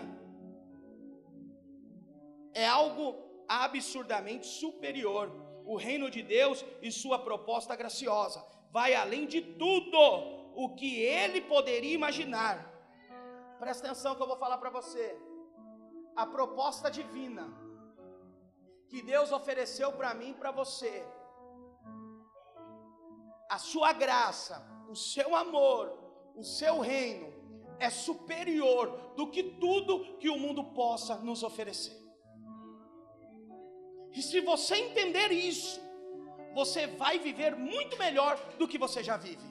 [2.56, 3.06] é algo
[3.48, 5.26] absurdamente superior.
[5.64, 10.00] O reino de Deus e sua proposta graciosa vai além de tudo
[10.56, 12.56] o que ele poderia imaginar.
[13.60, 15.06] Presta atenção que eu vou falar para você.
[16.16, 17.46] A proposta divina
[18.92, 21.02] que Deus ofereceu para mim e para você.
[23.50, 25.98] A sua graça, o seu amor,
[26.36, 27.34] o seu reino
[27.80, 31.98] é superior do que tudo que o mundo possa nos oferecer.
[34.12, 35.80] E se você entender isso,
[36.54, 39.50] você vai viver muito melhor do que você já vive.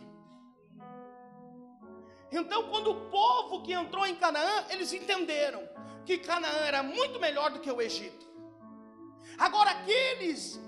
[2.31, 5.67] Então, quando o povo que entrou em Canaã, eles entenderam
[6.05, 8.30] que Canaã era muito melhor do que o Egito.
[9.41, 10.61] Agora, aqueles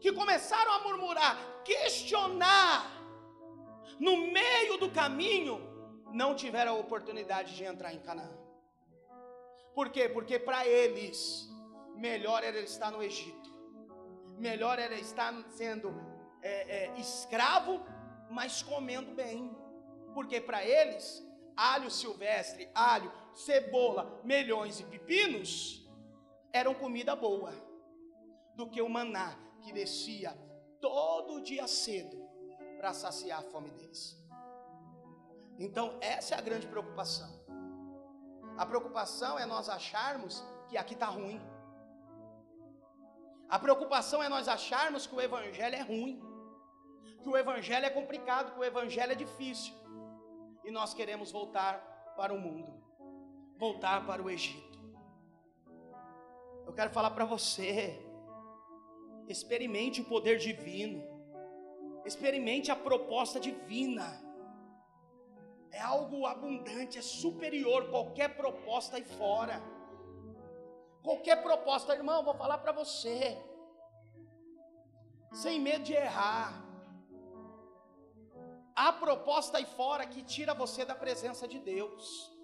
[0.00, 2.90] que começaram a murmurar, questionar,
[4.00, 5.60] no meio do caminho,
[6.14, 8.34] não tiveram a oportunidade de entrar em Canaã.
[9.74, 10.08] Por quê?
[10.08, 11.46] Porque para eles,
[11.94, 13.50] melhor era estar no Egito,
[14.38, 15.94] melhor era estar sendo
[16.40, 17.84] é, é, escravo,
[18.30, 19.54] mas comendo bem,
[20.14, 21.22] porque para eles,
[21.54, 25.86] alho silvestre, alho, cebola, melhões e pepinos
[26.50, 27.52] eram comida boa,
[28.56, 30.36] do que o maná que descia
[30.80, 32.16] todo dia cedo
[32.78, 34.16] para saciar a fome deles.
[35.58, 37.30] Então, essa é a grande preocupação.
[38.56, 41.40] A preocupação é nós acharmos que aqui está ruim.
[43.48, 46.20] A preocupação é nós acharmos que o Evangelho é ruim,
[47.22, 49.74] que o Evangelho é complicado, que o Evangelho é difícil,
[50.64, 51.78] e nós queremos voltar
[52.16, 52.72] para o mundo,
[53.56, 54.78] voltar para o Egito.
[56.66, 58.04] Eu quero falar para você,
[59.28, 61.02] experimente o poder divino,
[62.04, 64.26] experimente a proposta divina
[65.70, 69.60] é algo abundante, é superior a qualquer proposta aí fora.
[71.02, 73.38] Qualquer proposta, irmão, vou falar para você.
[75.32, 76.64] Sem medo de errar.
[78.74, 82.35] Há proposta aí fora que tira você da presença de Deus.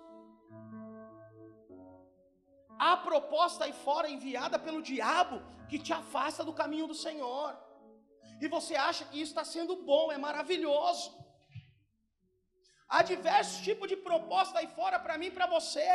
[2.84, 5.36] Há proposta aí fora enviada pelo diabo
[5.70, 7.50] que te afasta do caminho do Senhor.
[8.40, 11.08] E você acha que isso está sendo bom, é maravilhoso.
[12.88, 15.88] Há diversos tipos de proposta aí fora para mim e para você.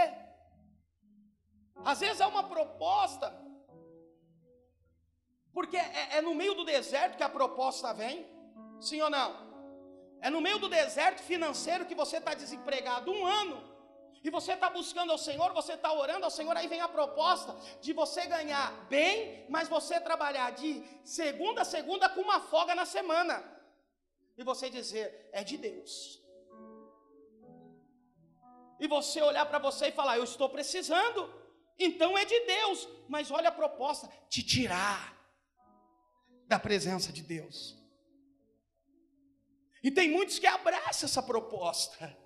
[1.92, 3.28] Às vezes há uma proposta,
[5.54, 8.26] porque é, é, no meio do deserto que a proposta vem,
[8.80, 9.30] sim ou não?
[10.22, 13.58] É no meio do deserto financeiro que você está desempregado um ano,
[14.28, 17.56] e você está buscando ao Senhor, você está orando ao Senhor, aí vem a proposta
[17.86, 20.70] de você ganhar bem, mas você trabalhar de
[21.18, 23.36] segunda a segunda com uma folga na semana,
[24.38, 25.92] e você dizer, é de Deus
[28.80, 31.34] e você olhar para você e falar: Eu estou precisando,
[31.78, 32.88] então é de Deus.
[33.08, 35.16] Mas olha a proposta: te tirar
[36.48, 37.76] da presença de Deus.
[39.84, 42.18] E tem muitos que abraçam essa proposta.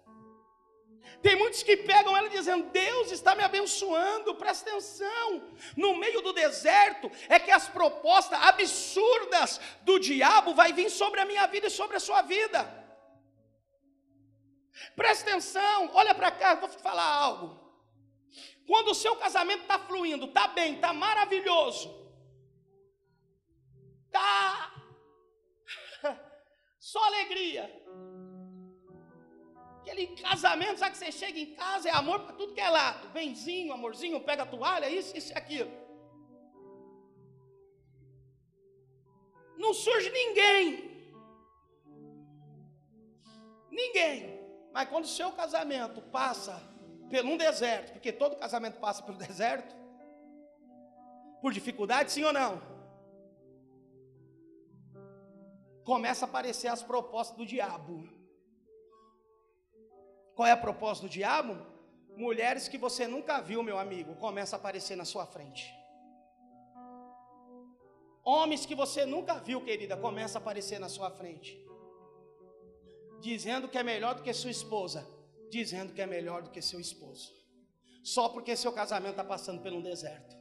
[1.22, 5.44] Tem muitos que pegam ela dizendo: Deus está me abençoando, presta atenção.
[5.78, 11.26] No meio do deserto é que as propostas absurdas do diabo vai vir sobre a
[11.26, 12.60] minha vida e sobre a sua vida.
[14.96, 17.60] Presta atenção, olha para cá, vou te falar algo.
[18.66, 21.94] Quando o seu casamento está fluindo, está bem, está maravilhoso,
[24.08, 24.74] está
[26.80, 27.70] só alegria.
[29.82, 33.10] Aquele casamento, sabe que você chega em casa, é amor para tudo que é lado.
[33.10, 35.72] Benzinho, amorzinho, pega a toalha, isso, isso e aquilo.
[39.58, 40.91] Não surge ninguém.
[43.72, 44.39] Ninguém.
[44.72, 46.62] Mas quando o seu casamento passa
[47.10, 49.76] por um deserto, porque todo casamento passa pelo deserto,
[51.41, 52.62] por dificuldade, sim ou não?
[55.84, 58.20] Começa a aparecer as propostas do diabo.
[60.36, 61.58] Qual é a proposta do diabo?
[62.15, 65.74] Mulheres que você nunca viu, meu amigo, começa a aparecer na sua frente.
[68.24, 71.62] Homens que você nunca viu, querida, começa a aparecer na sua frente
[73.22, 75.08] dizendo que é melhor do que sua esposa,
[75.50, 77.32] dizendo que é melhor do que seu esposo,
[78.04, 80.36] só porque seu casamento está passando por um deserto.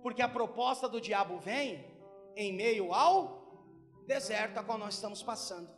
[0.00, 1.84] Porque a proposta do diabo vem
[2.36, 5.75] em meio ao deserto a qual nós estamos passando.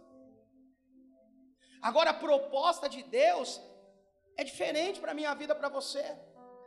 [1.80, 3.60] Agora, a proposta de Deus
[4.36, 6.04] é diferente para a minha vida, para você.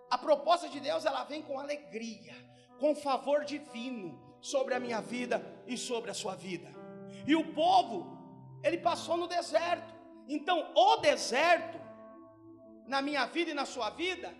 [0.09, 2.35] A proposta de Deus, ela vem com alegria,
[2.79, 6.69] com favor divino sobre a minha vida e sobre a sua vida.
[7.25, 8.17] E o povo
[8.63, 9.93] ele passou no deserto.
[10.27, 11.79] Então, o deserto,
[12.87, 14.33] na minha vida e na sua vida,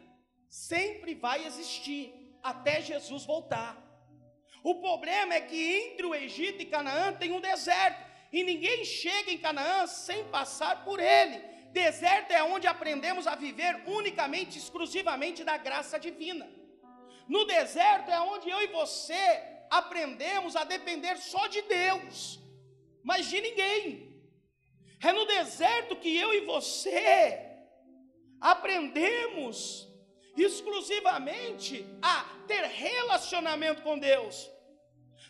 [0.49, 3.77] sempre vai existir até Jesus voltar.
[4.63, 9.31] O problema é que entre o Egito e Canaã tem um deserto, e ninguém chega
[9.31, 11.37] em Canaã sem passar por ele.
[11.71, 16.49] Deserto é onde aprendemos a viver unicamente, exclusivamente da graça divina.
[17.27, 19.23] No deserto é onde eu e você
[19.69, 22.39] aprendemos a depender só de Deus,
[23.03, 24.11] mas de ninguém.
[25.01, 27.39] É no deserto que eu e você
[28.39, 29.87] aprendemos
[30.37, 34.49] exclusivamente a ter relacionamento com Deus.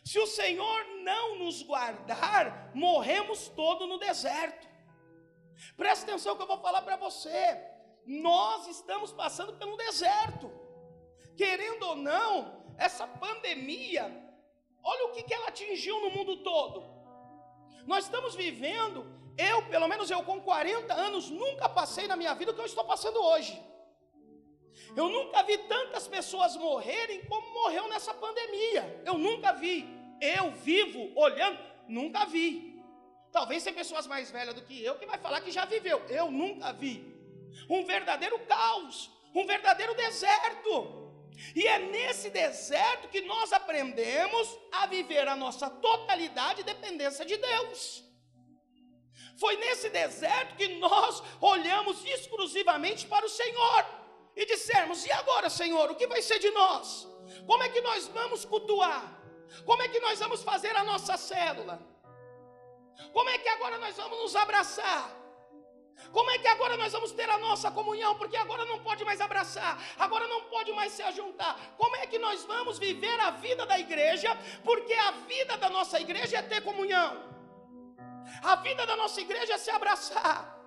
[0.03, 4.67] Se o Senhor não nos guardar, morremos todo no deserto.
[5.77, 7.59] Presta atenção que eu vou falar para você.
[8.05, 10.51] Nós estamos passando um deserto.
[11.37, 14.03] Querendo ou não, essa pandemia,
[14.83, 16.83] olha o que, que ela atingiu no mundo todo.
[17.85, 19.05] Nós estamos vivendo,
[19.37, 22.65] eu, pelo menos eu com 40 anos, nunca passei na minha vida o que eu
[22.65, 23.61] estou passando hoje.
[24.95, 29.01] Eu nunca vi tantas pessoas morrerem como morreu nessa pandemia.
[29.05, 29.87] Eu nunca vi.
[30.19, 32.83] Eu vivo olhando, nunca vi.
[33.31, 36.03] Talvez tem pessoas mais velhas do que eu que vai falar que já viveu.
[36.09, 37.11] Eu nunca vi
[37.69, 40.99] um verdadeiro caos, um verdadeiro deserto.
[41.55, 47.37] E é nesse deserto que nós aprendemos a viver a nossa totalidade e dependência de
[47.37, 48.03] Deus.
[49.39, 54.00] Foi nesse deserto que nós olhamos exclusivamente para o Senhor
[54.35, 57.07] e dissermos: e agora, Senhor, o que vai ser de nós?
[57.45, 59.19] Como é que nós vamos cultuar?
[59.65, 61.79] Como é que nós vamos fazer a nossa célula?
[63.13, 65.21] Como é que agora nós vamos nos abraçar?
[66.11, 68.15] Como é que agora nós vamos ter a nossa comunhão?
[68.15, 71.57] Porque agora não pode mais abraçar, agora não pode mais se ajuntar.
[71.77, 74.29] Como é que nós vamos viver a vida da igreja?
[74.63, 77.23] Porque a vida da nossa igreja é ter comunhão,
[78.43, 80.60] a vida da nossa igreja é se abraçar.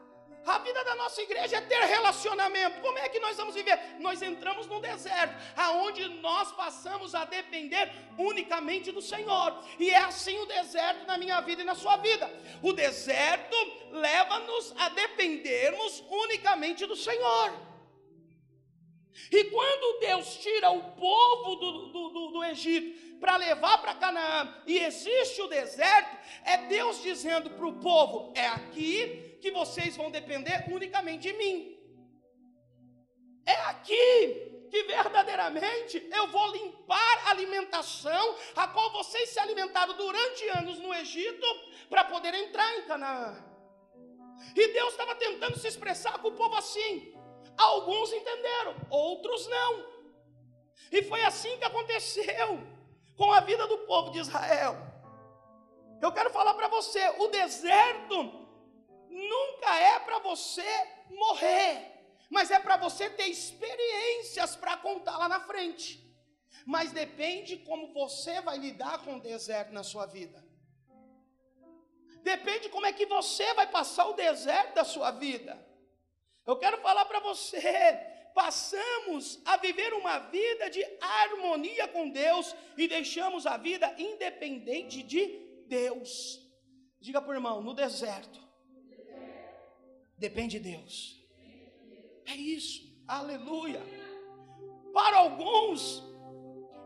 [0.47, 2.81] A vida da nossa igreja é ter relacionamento.
[2.83, 3.79] Como é que nós vamos viver?
[3.99, 9.59] Nós entramos num deserto, aonde nós passamos a depender unicamente do Senhor.
[9.79, 12.31] E é assim o deserto na minha vida e na sua vida.
[12.63, 13.57] O deserto
[13.91, 17.53] leva-nos a dependermos unicamente do Senhor.
[19.31, 24.63] E quando Deus tira o povo do, do, do, do Egito para levar para Canaã,
[24.67, 30.11] e existe o deserto, é Deus dizendo para o povo: é aqui que vocês vão
[30.11, 31.57] depender unicamente de mim.
[33.45, 38.25] É aqui que verdadeiramente eu vou limpar a alimentação
[38.57, 41.47] a qual vocês se alimentaram durante anos no Egito
[41.91, 43.45] para poder entrar em Canaã.
[44.57, 47.15] E Deus estava tentando se expressar com o povo assim.
[47.59, 49.73] Alguns entenderam, outros não.
[50.91, 52.49] E foi assim que aconteceu
[53.15, 54.75] com a vida do povo de Israel.
[56.01, 58.44] Eu quero falar para você: o deserto
[59.15, 60.67] nunca é para você
[61.09, 61.93] morrer,
[62.29, 66.03] mas é para você ter experiências para contar lá na frente.
[66.67, 70.45] Mas depende como você vai lidar com o deserto na sua vida.
[72.23, 75.55] Depende como é que você vai passar o deserto da sua vida.
[76.47, 77.93] Eu quero falar para você,
[78.35, 85.27] passamos a viver uma vida de harmonia com Deus e deixamos a vida independente de
[85.67, 86.41] Deus.
[86.99, 88.44] Diga para o irmão, no deserto,
[90.17, 91.21] Depende de Deus.
[92.27, 92.83] É isso.
[93.07, 93.83] Aleluia.
[94.93, 96.03] Para alguns,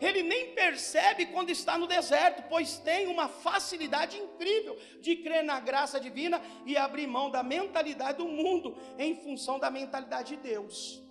[0.01, 5.61] ele nem percebe quando está no deserto, pois tem uma facilidade incrível de crer na
[5.61, 11.03] graça divina e abrir mão da mentalidade do mundo em função da mentalidade de Deus.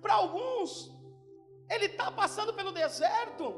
[0.00, 0.90] Para alguns,
[1.70, 3.54] ele está passando pelo deserto,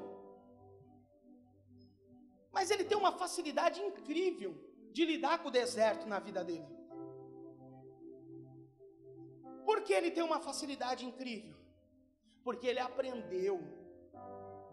[2.52, 4.54] mas ele tem uma facilidade incrível
[4.92, 6.79] de lidar com o deserto na vida dele.
[9.70, 11.56] Por que ele tem uma facilidade incrível?
[12.42, 13.60] Porque ele aprendeu,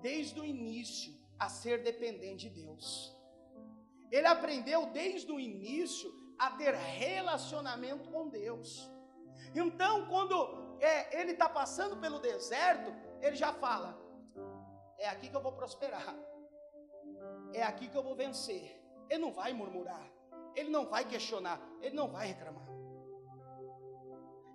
[0.02, 3.16] desde o início, a ser dependente de Deus.
[4.12, 8.90] Ele aprendeu desde o início a ter relacionamento com Deus.
[9.54, 10.36] Então, quando
[10.80, 13.96] é, ele está passando pelo deserto, ele já fala:
[14.98, 16.16] é aqui que eu vou prosperar,
[17.54, 18.66] é aqui que eu vou vencer.
[19.08, 20.12] Ele não vai murmurar,
[20.56, 22.87] ele não vai questionar, ele não vai reclamar.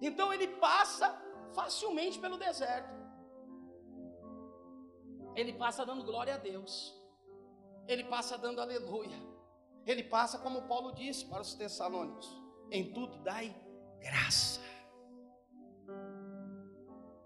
[0.02, 1.08] Então ele passa
[1.54, 2.92] facilmente pelo deserto.
[5.36, 6.92] Ele passa dando glória a Deus.
[7.86, 9.16] Ele passa dando aleluia.
[9.86, 12.28] Ele passa como Paulo disse para os Tessalônicos:
[12.70, 13.54] em tudo dai
[14.00, 14.60] graça.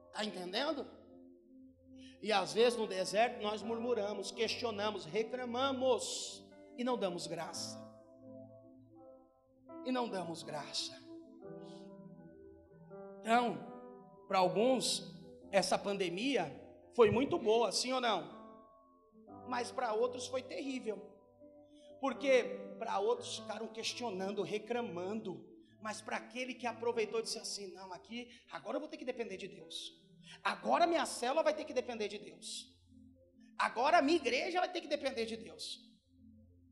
[0.08, 0.86] Está entendendo?
[2.22, 6.44] E às vezes no deserto nós murmuramos, questionamos, reclamamos
[6.76, 7.82] e não damos graça.
[9.84, 11.06] E não damos graça.
[13.26, 13.58] Então,
[14.28, 15.12] para alguns,
[15.50, 16.44] essa pandemia
[16.94, 18.22] foi muito boa, sim ou não?
[19.48, 20.96] Mas para outros foi terrível.
[22.00, 22.44] Porque
[22.79, 25.44] para outros ficaram questionando, reclamando.
[25.83, 29.04] Mas para aquele que aproveitou e disse assim: não, aqui, agora eu vou ter que
[29.04, 30.00] depender de Deus.
[30.44, 32.72] Agora minha célula vai ter que depender de Deus.
[33.58, 35.81] Agora minha igreja vai ter que depender de Deus.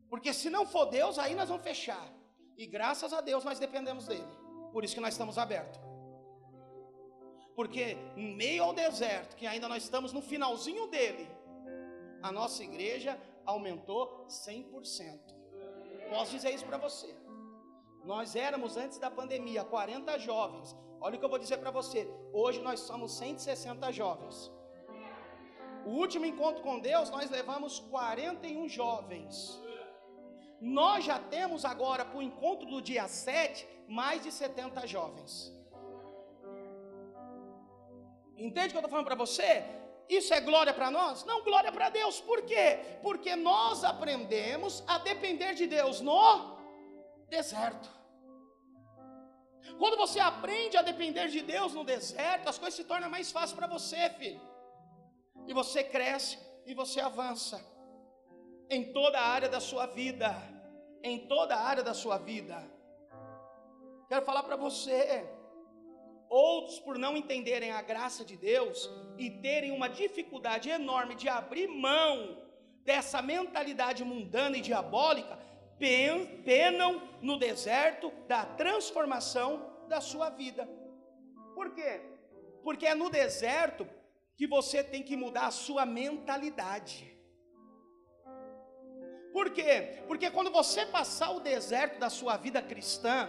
[0.08, 2.08] Porque se não for Deus, aí nós vamos fechar.
[2.56, 4.36] E graças a Deus nós dependemos dele.
[4.72, 5.93] Por isso que nós estamos abertos.
[7.54, 11.28] Porque em meio ao deserto, que ainda nós estamos no finalzinho dele,
[12.22, 15.20] a nossa igreja aumentou 100%.
[16.10, 17.14] Posso dizer isso para você.
[18.04, 20.76] Nós éramos antes da pandemia 40 jovens.
[21.00, 22.08] Olha o que eu vou dizer para você.
[22.32, 24.50] Hoje nós somos 160 jovens.
[25.86, 29.60] O último encontro com Deus, nós levamos 41 jovens.
[30.60, 35.52] Nós já temos agora, para o encontro do dia 7, mais de 70 jovens.
[38.36, 39.64] Entende o que eu estou falando para você?
[40.08, 41.24] Isso é glória para nós?
[41.24, 42.20] Não, glória para Deus.
[42.20, 42.78] Por quê?
[43.02, 46.56] Porque nós aprendemos a depender de Deus no
[47.28, 47.88] deserto.
[49.78, 53.52] Quando você aprende a depender de Deus no deserto, as coisas se tornam mais fáceis
[53.52, 54.40] para você, filho.
[55.46, 57.64] E você cresce e você avança
[58.70, 60.30] em toda a área da sua vida.
[61.02, 62.56] Em toda a área da sua vida.
[64.08, 65.28] Quero falar para você.
[66.28, 71.68] Outros, por não entenderem a graça de Deus e terem uma dificuldade enorme de abrir
[71.68, 72.42] mão
[72.84, 75.38] dessa mentalidade mundana e diabólica,
[76.44, 80.68] penam no deserto da transformação da sua vida.
[81.54, 82.00] Por quê?
[82.62, 83.86] Porque é no deserto
[84.36, 87.14] que você tem que mudar a sua mentalidade.
[89.32, 90.02] Por quê?
[90.06, 93.28] Porque quando você passar o deserto da sua vida cristã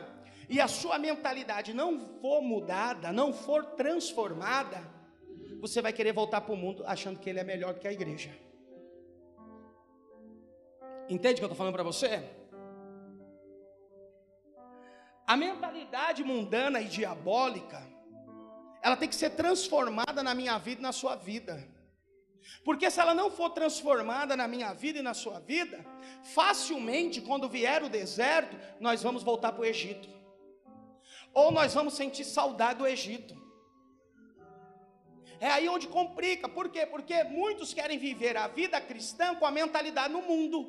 [0.50, 4.82] e a sua mentalidade não for mudada, não for transformada,
[5.60, 8.32] você vai querer voltar para o mundo achando que ele é melhor que a igreja.
[11.10, 12.24] Entende o que eu estou falando para você?
[15.26, 17.82] A mentalidade mundana e diabólica,
[18.82, 21.68] ela tem que ser transformada na minha vida e na sua vida.
[22.64, 25.84] Porque se ela não for transformada na minha vida e na sua vida,
[26.24, 30.08] facilmente, quando vier o deserto, nós vamos voltar para o Egito.
[31.42, 33.36] Ou nós vamos sentir saudade do Egito.
[35.40, 36.86] É aí onde complica, por quê?
[36.86, 40.60] Porque muitos querem viver a vida cristã com a mentalidade no mundo.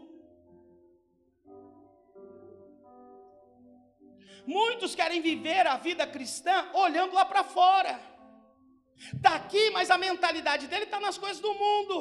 [4.45, 8.01] Muitos querem viver a vida cristã olhando lá para fora.
[9.15, 11.99] Está aqui, mas a mentalidade dele está nas coisas do mundo.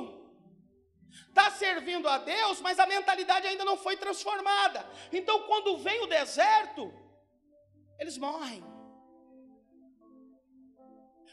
[1.30, 4.86] Está servindo a Deus, mas a mentalidade ainda não foi transformada.
[5.12, 6.92] Então, quando vem o deserto,
[8.00, 8.64] eles morrem.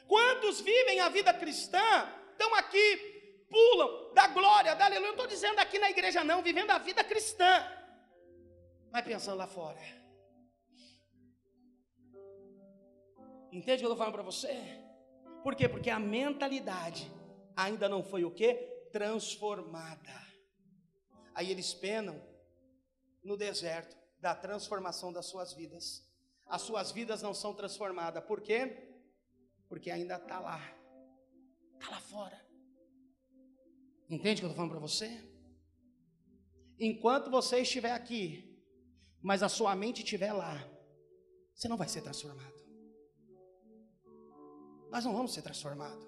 [0.06, 1.78] Quantos vivem a vida cristã,
[2.32, 5.08] estão aqui, pulam da glória, da aleluia.
[5.08, 7.64] Não estou dizendo aqui na igreja, não, vivendo a vida cristã,
[8.90, 9.80] mas pensando lá fora.
[13.50, 14.54] Entende o que eu estou falando para você?
[15.42, 15.68] Por quê?
[15.68, 17.10] Porque a mentalidade
[17.56, 18.54] ainda não foi o que?
[18.92, 20.22] Transformada.
[21.34, 22.22] Aí eles penam
[23.22, 26.02] no deserto da transformação das suas vidas.
[26.46, 28.24] As suas vidas não são transformadas.
[28.24, 28.96] Por quê?
[29.68, 30.60] Porque ainda está lá.
[31.74, 32.40] Está lá fora.
[34.08, 35.08] Entende o que eu estou falando para você?
[36.78, 38.60] Enquanto você estiver aqui,
[39.22, 40.56] mas a sua mente estiver lá,
[41.54, 42.62] você não vai ser transformado
[44.92, 46.06] nós não vamos ser transformados.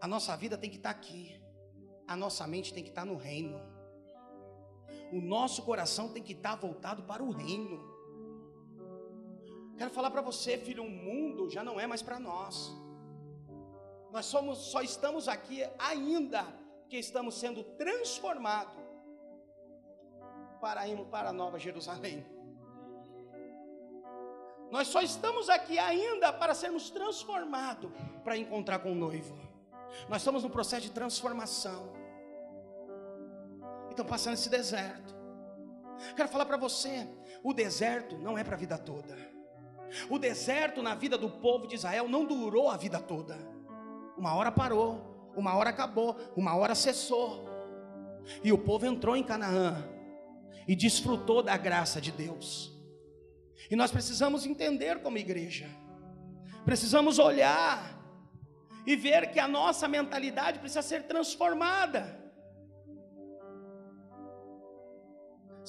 [0.00, 1.42] A nossa vida tem que estar aqui,
[2.06, 3.58] a nossa mente tem que estar no reino,
[5.12, 7.78] o nosso coração tem que estar voltado para o reino.
[9.76, 12.72] Quero falar para você, filho, o mundo já não é mais para nós.
[14.10, 16.42] Nós somos, só estamos aqui ainda
[16.80, 18.82] porque estamos sendo transformados
[20.60, 22.24] para irmos para a Nova Jerusalém.
[24.70, 27.90] Nós só estamos aqui ainda para sermos transformados
[28.22, 29.38] para encontrar com o noivo.
[30.08, 31.97] Nós estamos no processo de transformação.
[33.98, 35.12] Então passando esse deserto.
[36.14, 37.04] Quero falar para você,
[37.42, 39.18] o deserto não é para a vida toda.
[40.08, 43.36] O deserto na vida do povo de Israel não durou a vida toda.
[44.16, 47.44] Uma hora parou, uma hora acabou, uma hora cessou.
[48.44, 49.84] E o povo entrou em Canaã
[50.68, 52.72] e desfrutou da graça de Deus.
[53.68, 55.68] E nós precisamos entender como igreja,
[56.64, 57.98] precisamos olhar
[58.86, 62.17] e ver que a nossa mentalidade precisa ser transformada.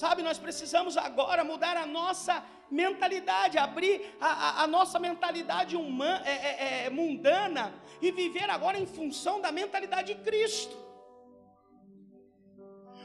[0.02, 2.42] Sabe, nós precisamos agora mudar a nossa
[2.72, 7.66] mentalidade, abrir a, a, a nossa mentalidade humana, é, é, é, mundana
[8.02, 10.78] e viver agora em função da mentalidade de Cristo.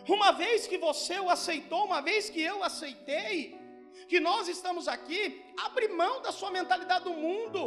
[0.08, 3.58] Uma vez que você o aceitou, uma vez que eu aceitei,
[4.08, 5.20] que nós estamos aqui,
[5.66, 7.60] abre mão da sua mentalidade do mundo.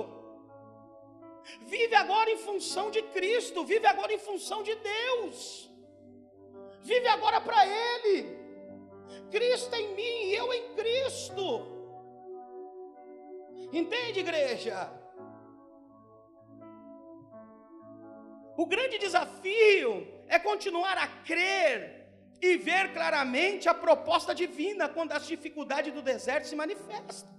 [1.73, 5.69] Vive agora em função de Cristo, vive agora em função de Deus.
[6.81, 8.36] Vive agora para Ele.
[9.31, 11.77] Cristo em mim e eu em Cristo.
[13.71, 14.91] Entende, igreja?
[18.55, 21.97] O grande desafio é continuar a crer
[22.41, 27.35] e ver claramente a proposta divina quando as dificuldades do deserto se manifestam.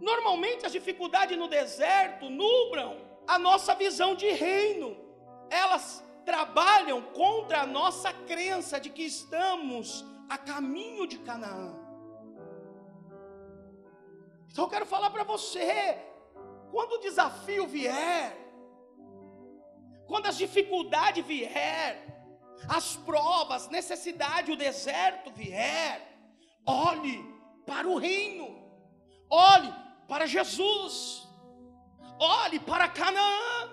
[0.00, 4.96] Normalmente as dificuldades no deserto nublam a nossa visão de reino.
[5.50, 11.74] Elas trabalham contra a nossa crença de que estamos a caminho de Canaã.
[14.50, 15.98] Então eu quero falar para você,
[16.70, 18.36] quando o desafio vier,
[20.06, 22.14] quando as dificuldades vier,
[22.68, 26.00] as provas, necessidade, o deserto vier,
[26.64, 27.22] olhe
[27.66, 28.46] para o reino,
[29.28, 29.72] olhe
[30.06, 31.28] para Jesus,
[32.18, 33.63] olhe para Canaã.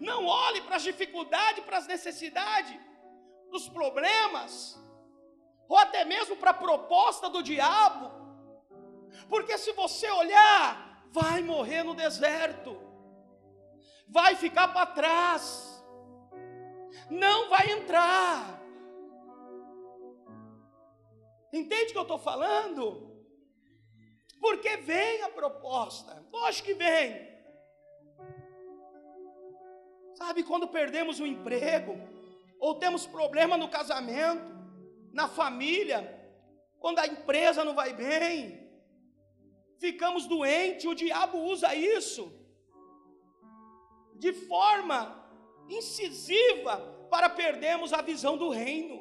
[0.00, 2.78] Não olhe para as dificuldades, para as necessidades,
[3.48, 4.78] para os problemas,
[5.68, 8.10] ou até mesmo para a proposta do diabo,
[9.28, 12.80] porque se você olhar, vai morrer no deserto,
[14.08, 15.72] vai ficar para trás
[17.10, 18.60] não vai entrar.
[21.52, 23.10] Entende o que eu estou falando?
[24.40, 27.31] Porque vem a proposta, lógico que vem.
[30.14, 31.96] Sabe, quando perdemos o emprego,
[32.58, 34.52] ou temos problema no casamento,
[35.12, 36.00] na família,
[36.78, 38.70] quando a empresa não vai bem,
[39.78, 42.32] ficamos doentes, o diabo usa isso
[44.14, 45.20] de forma
[45.68, 46.76] incisiva
[47.10, 48.96] para perdermos a visão do reino.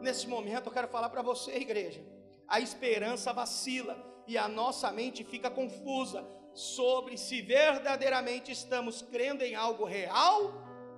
[0.00, 2.00] Nesse momento eu quero falar para você, igreja,
[2.46, 3.96] a esperança vacila
[4.26, 10.52] e a nossa mente fica confusa sobre se verdadeiramente estamos crendo em algo real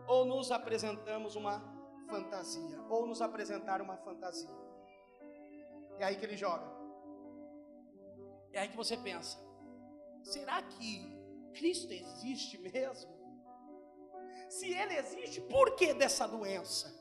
[0.06, 1.62] ou nos apresentamos uma
[2.08, 4.50] fantasia, ou nos apresentar uma fantasia.
[5.98, 6.66] É aí que ele joga.
[8.52, 9.38] É aí que você pensa:
[10.22, 11.14] será que
[11.54, 13.14] Cristo existe mesmo?
[14.48, 16.92] Se ele existe, por que dessa doença?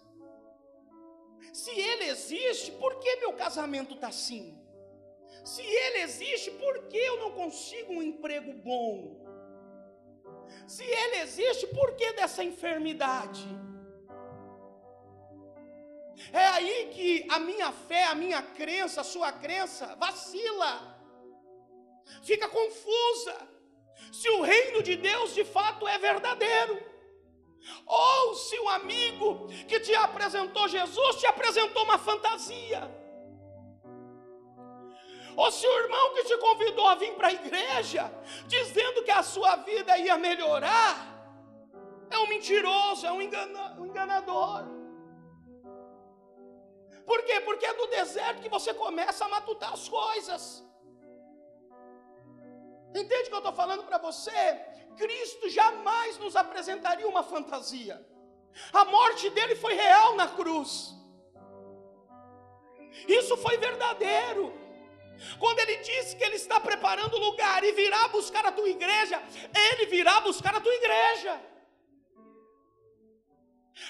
[1.51, 4.62] Se ele existe, por que meu casamento está assim?
[5.43, 9.21] Se ele existe, por que eu não consigo um emprego bom?
[10.67, 13.45] Se ele existe, por que dessa enfermidade?
[16.31, 20.97] É aí que a minha fé, a minha crença, a sua crença vacila,
[22.23, 23.35] fica confusa.
[24.11, 26.93] Se o reino de Deus de fato é verdadeiro.
[27.85, 33.02] Ou se o amigo que te apresentou Jesus te apresentou uma fantasia.
[35.35, 38.11] Ou se o irmão que te convidou a vir para a igreja,
[38.47, 41.13] dizendo que a sua vida ia melhorar,
[42.09, 44.63] é um mentiroso, é um, engana, um enganador.
[47.05, 47.39] Por quê?
[47.41, 50.63] Porque é do deserto que você começa a matutar as coisas.
[52.95, 54.31] Entende o que eu estou falando para você?
[54.95, 58.05] Cristo jamais nos apresentaria uma fantasia.
[58.71, 60.93] A morte dele foi real na cruz.
[63.07, 64.62] Isso foi verdadeiro.
[65.39, 69.21] Quando ele disse que ele está preparando lugar e virá buscar a tua igreja,
[69.71, 71.39] ele virá buscar a tua igreja.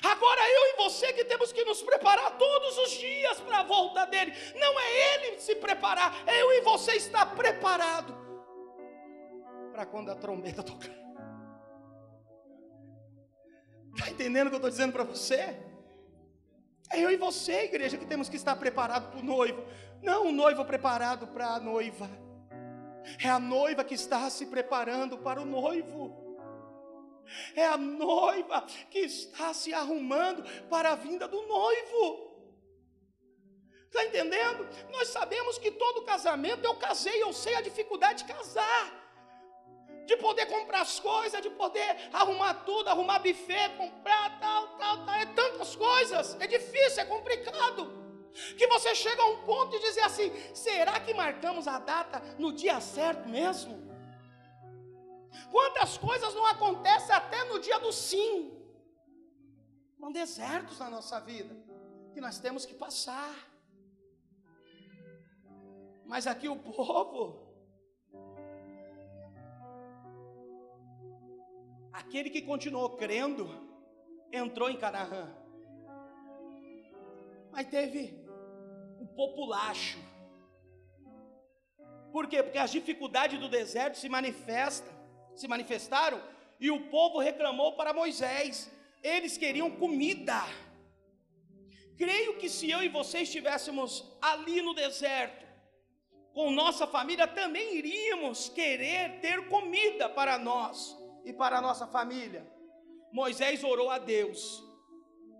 [0.02, 4.06] Agora eu e você que temos que nos preparar todos os dias para a volta
[4.06, 4.34] dele.
[4.56, 8.16] Não é ele se preparar, é eu e você estar preparado
[9.72, 11.04] para quando a trombeta tocar.
[13.96, 15.60] Está entendendo o que eu estou dizendo para você?
[16.90, 19.64] É eu e você, igreja, que temos que estar preparados para o noivo.
[20.04, 22.10] Não o noivo preparado para a noiva.
[23.24, 26.22] É a noiva que está se preparando para o noivo.
[27.56, 32.32] É a noiva que está se arrumando para a vinda do noivo.
[33.86, 34.68] Está entendendo?
[34.92, 39.04] Nós sabemos que todo casamento, eu casei, eu sei a dificuldade de casar
[40.06, 45.16] de poder comprar as coisas, de poder arrumar tudo, arrumar buffet, comprar tal, tal, tal,
[45.16, 48.03] é tantas coisas, é difícil, é complicado.
[48.58, 52.52] Que você chega a um ponto e dizer assim: será que marcamos a data no
[52.52, 53.82] dia certo mesmo?
[55.52, 58.52] Quantas coisas não acontecem até no dia do sim?
[60.00, 61.56] São desertos na nossa vida
[62.14, 63.34] que nós temos que passar.
[66.06, 67.44] Mas aqui o povo
[71.94, 73.48] Aquele que continuou crendo
[74.32, 75.32] entrou em Canaã.
[77.52, 78.23] Mas teve
[79.16, 80.00] populacho.
[82.12, 82.44] Por quê?
[82.44, 84.94] Porque as dificuldades do deserto se manifestam,
[85.36, 86.22] se manifestaram
[86.60, 88.72] e o povo reclamou para Moisés.
[89.02, 90.42] Eles queriam comida.
[91.98, 93.92] Creio que se eu e você estivéssemos
[94.22, 95.44] ali no deserto,
[96.34, 102.46] com nossa família, também iríamos querer ter comida para nós e para a nossa família.
[103.12, 104.64] Moisés orou a Deus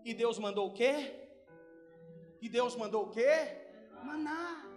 [0.06, 1.12] E Deus mandou o quê?
[2.42, 3.63] E Deus mandou o quê?
[4.04, 4.70] Maná.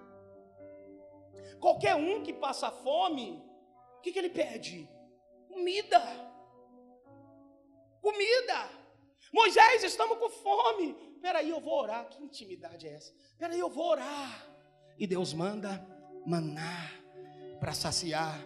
[1.61, 3.43] Qualquer um que passa fome,
[3.99, 4.89] o que, que ele pede?
[5.49, 6.01] Comida.
[8.01, 8.71] Comida.
[9.33, 10.95] Moisés, estamos com fome.
[11.21, 12.09] Peraí, eu vou orar.
[12.09, 13.13] Que intimidade é essa?
[13.39, 14.47] Peraí, eu vou orar.
[14.99, 15.85] E Deus manda
[16.25, 16.91] maná
[17.59, 18.39] para saciar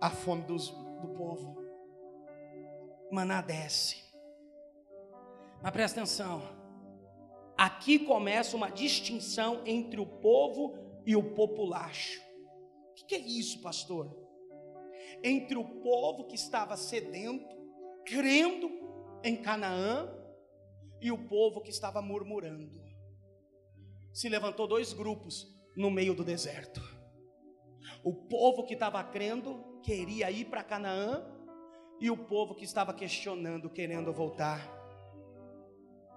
[0.00, 1.56] a fome dos, do povo.
[3.10, 4.04] Maná desce.
[5.62, 6.55] Mas presta atenção.
[7.56, 10.74] Aqui começa uma distinção entre o povo
[11.06, 12.20] e o populacho.
[12.90, 14.14] O que é isso, pastor?
[15.22, 17.56] Entre o povo que estava sedento,
[18.04, 18.70] crendo
[19.24, 20.12] em Canaã,
[21.00, 22.82] e o povo que estava murmurando.
[24.12, 25.46] Se levantou dois grupos
[25.76, 26.80] no meio do deserto.
[28.02, 31.24] O povo que estava crendo queria ir para Canaã,
[32.00, 34.60] e o povo que estava questionando, querendo voltar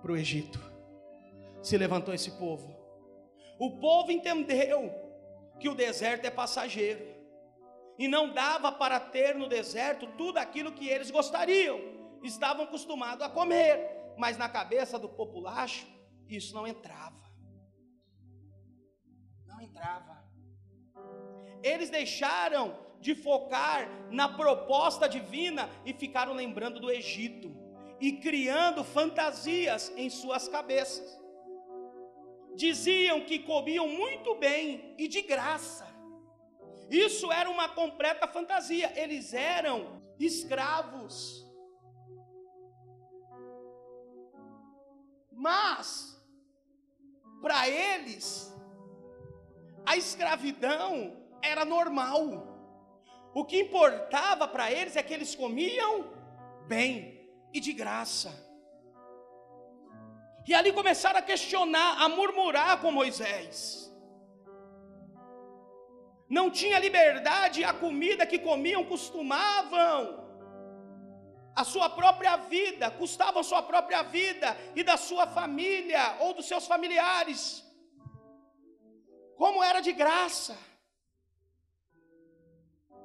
[0.02, 0.60] para o Egito.
[1.62, 2.76] Se levantou esse povo.
[3.60, 4.92] O povo entendeu
[5.60, 7.06] que o deserto é passageiro,
[7.98, 11.78] e não dava para ter no deserto tudo aquilo que eles gostariam,
[12.24, 15.86] estavam acostumados a comer, mas na cabeça do populacho
[16.30, 17.20] isso não entrava.
[19.46, 20.24] Não entrava.
[21.62, 27.54] Eles deixaram de focar na proposta divina e ficaram lembrando do Egito
[28.00, 31.20] e criando fantasias em suas cabeças.
[32.56, 35.88] Diziam que comiam muito bem e de graça.
[36.90, 38.92] Isso era uma completa fantasia.
[39.00, 41.48] Eles eram escravos.
[45.32, 46.22] Mas,
[47.42, 48.54] para eles,
[49.86, 52.50] a escravidão era normal.
[53.34, 56.12] O que importava para eles é que eles comiam
[56.68, 58.49] bem e de graça.
[60.48, 63.90] E ali começaram a questionar, a murmurar com Moisés.
[66.30, 70.30] Não tinha liberdade, a comida que comiam costumavam
[71.56, 76.66] a sua própria vida, custavam sua própria vida e da sua família ou dos seus
[76.68, 77.42] familiares.
[79.36, 80.58] Como era de graça.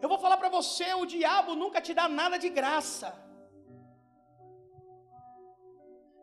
[0.02, 3.23] Eu vou falar para você: o diabo nunca te dá nada de graça.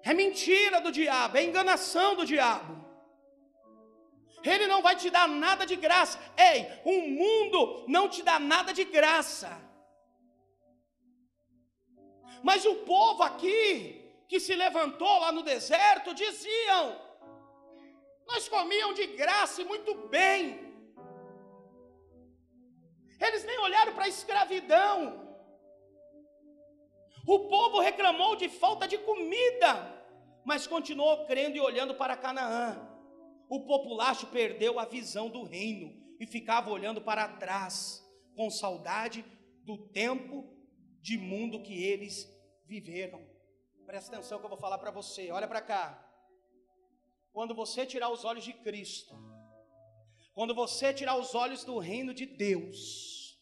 [0.03, 2.81] É mentira do diabo, é enganação do diabo.
[4.43, 6.19] Ele não vai te dar nada de graça.
[6.35, 9.51] Ei, o mundo não te dá nada de graça.
[12.41, 13.63] Mas o povo aqui,
[14.27, 16.99] que se levantou lá no deserto, diziam:
[18.25, 20.71] Nós comíamos de graça e muito bem.
[23.19, 25.20] Eles nem olharam para a escravidão.
[27.26, 30.03] O povo reclamou de falta de comida,
[30.43, 32.88] mas continuou crendo e olhando para Canaã.
[33.49, 38.01] O populacho perdeu a visão do reino e ficava olhando para trás,
[38.36, 39.26] com saudade
[39.63, 40.55] do tempo
[41.01, 42.28] de mundo que eles
[42.65, 43.22] viveram.
[43.86, 46.07] Presta atenção que eu vou falar para você, olha para cá.
[47.34, 49.15] Quando você tirar os olhos de Cristo,
[50.34, 53.38] quando você tirar os olhos do reino de Deus,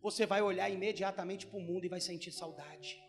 [0.00, 3.07] você vai olhar imediatamente para o mundo e vai sentir saudade.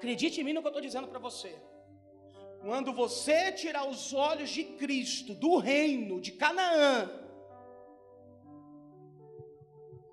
[0.00, 1.54] Acredite em mim no que eu estou dizendo para você.
[2.62, 7.10] Quando você tirar os olhos de Cristo, do reino de Canaã,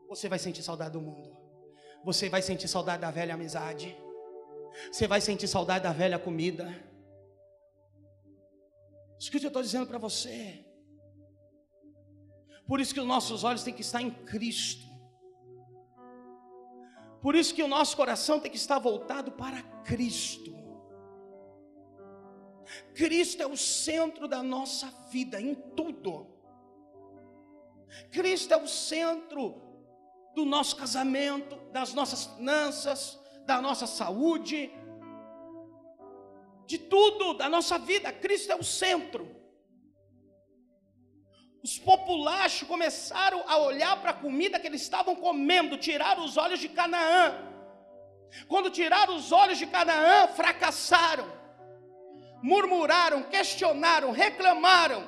[0.09, 1.29] você vai sentir saudade do mundo.
[2.03, 3.97] Você vai sentir saudade da velha amizade.
[4.91, 6.65] Você vai sentir saudade da velha comida.
[9.17, 10.65] Isso que eu estou dizendo para você.
[12.67, 14.85] Por isso que os nossos olhos têm que estar em Cristo.
[17.21, 20.55] Por isso que o nosso coração tem que estar voltado para Cristo.
[22.93, 26.27] Cristo é o centro da nossa vida em tudo.
[28.11, 29.61] Cristo é o centro
[30.35, 34.71] do nosso casamento, das nossas finanças, da nossa saúde,
[36.65, 38.11] de tudo, da nossa vida.
[38.11, 39.36] Cristo é o centro.
[41.67, 46.61] Os populachos começaram a olhar para a comida que eles estavam comendo, tiraram os olhos
[46.61, 47.23] de Canaã.
[48.47, 51.27] Quando tiraram os olhos de Canaã, fracassaram,
[52.41, 55.05] murmuraram, questionaram, reclamaram.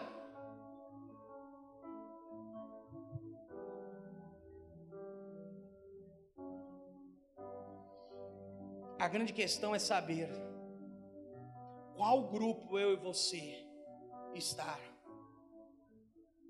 [9.00, 10.30] A grande questão é saber
[11.96, 13.66] qual grupo eu e você
[14.36, 14.89] estar,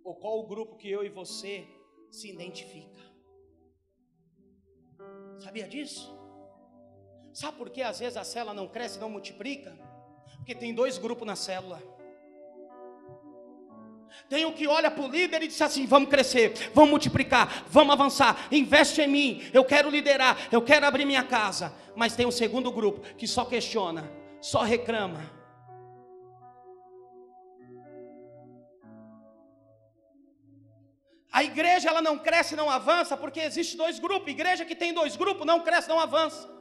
[0.04, 1.68] ou qual o grupo que eu e você
[2.10, 3.00] se identifica.
[5.40, 6.18] Sabia disso?
[7.34, 9.78] Sabe por que às vezes a célula não cresce não multiplica?
[10.38, 11.82] Porque tem dois grupos na célula.
[14.28, 17.94] Tem o que olha para o líder e diz assim: vamos crescer, vamos multiplicar, vamos
[17.94, 21.74] avançar, investe em mim, eu quero liderar, eu quero abrir minha casa.
[21.96, 25.39] Mas tem um segundo grupo que só questiona, só reclama.
[31.32, 34.32] A igreja ela não cresce, não avança, porque existe dois grupos.
[34.32, 36.60] Igreja que tem dois grupos não cresce, não avança.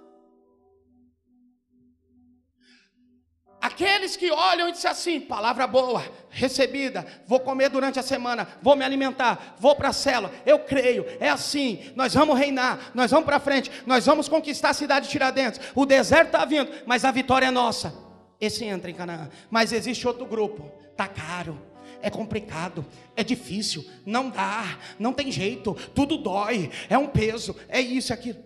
[3.60, 8.76] Aqueles que olham e dizem assim: palavra boa, recebida, vou comer durante a semana, vou
[8.76, 13.26] me alimentar, vou para a célula, eu creio, é assim, nós vamos reinar, nós vamos
[13.26, 15.60] para frente, nós vamos conquistar a cidade de Tiradentes.
[15.74, 17.92] O deserto está vindo, mas a vitória é nossa.
[18.40, 19.28] Esse entra em Canaã.
[19.50, 21.60] Mas existe outro grupo, está caro,
[22.00, 22.84] é complicado,
[23.16, 28.14] é difícil, não dá, não tem jeito, tudo dói, é um peso, é isso, é
[28.14, 28.42] aquilo.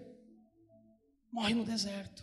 [1.31, 2.23] Morre no deserto.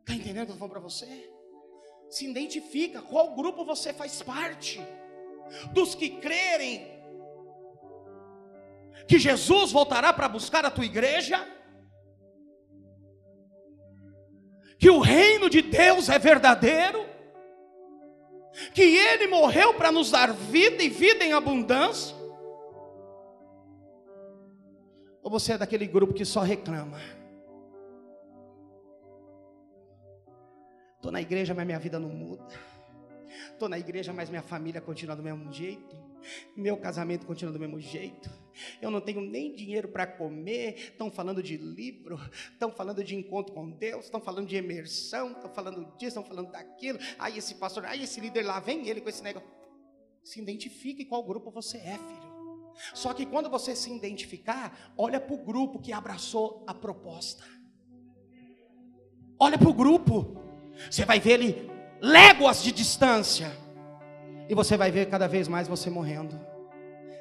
[0.00, 1.30] Está entendendo o que eu estou para você?
[2.10, 4.80] Se identifica qual grupo você faz parte.
[5.72, 6.94] Dos que crerem
[9.06, 11.46] que Jesus voltará para buscar a tua igreja,
[14.78, 17.13] que o reino de Deus é verdadeiro,
[18.72, 22.14] que Ele morreu para nos dar vida e vida em abundância,
[25.22, 26.98] ou você é daquele grupo que só reclama?
[30.96, 32.48] Estou na igreja, mas minha vida não muda.
[33.52, 35.96] Estou na igreja, mas minha família continua do mesmo jeito.
[36.56, 38.30] Meu casamento continua do mesmo jeito.
[38.80, 40.74] Eu não tenho nem dinheiro para comer.
[40.76, 42.18] Estão falando de livro,
[42.52, 46.50] estão falando de encontro com Deus, estão falando de imersão, estão falando disso, estão falando
[46.50, 46.98] daquilo.
[47.18, 49.48] Aí esse pastor, aí esse líder lá, vem ele com esse negócio.
[50.22, 52.34] Se identifique qual grupo você é, filho.
[52.92, 57.44] Só que quando você se identificar, olha para o grupo que abraçou a proposta.
[59.38, 60.36] Olha para o grupo.
[60.90, 63.50] Você vai ver ele léguas de distância.
[64.48, 66.38] E você vai ver cada vez mais você morrendo,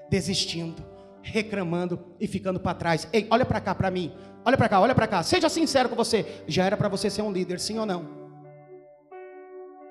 [0.09, 0.83] desistindo,
[1.23, 3.07] reclamando e ficando para trás.
[3.11, 4.13] Ei, olha para cá para mim.
[4.45, 5.23] Olha para cá, olha para cá.
[5.23, 6.43] Seja sincero com você.
[6.47, 8.07] Já era para você ser um líder, sim ou não?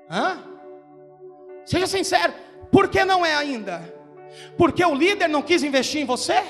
[0.09, 0.39] Hã?
[1.65, 2.33] Seja sincero.
[2.71, 3.83] Por que não é ainda?
[4.57, 6.43] Porque o líder não quis investir em você?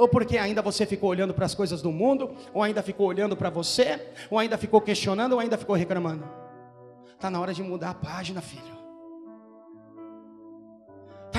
[0.00, 3.36] ou porque ainda você ficou olhando para as coisas do mundo, ou ainda ficou olhando
[3.36, 6.26] para você, ou ainda ficou questionando, ou ainda ficou reclamando.
[7.12, 8.79] Está na hora de mudar a página, filho.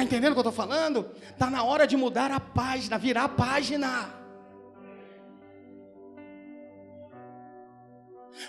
[0.02, 1.12] Está entendendo o que eu estou falando?
[1.30, 4.12] Está na hora de mudar a página, virar a página.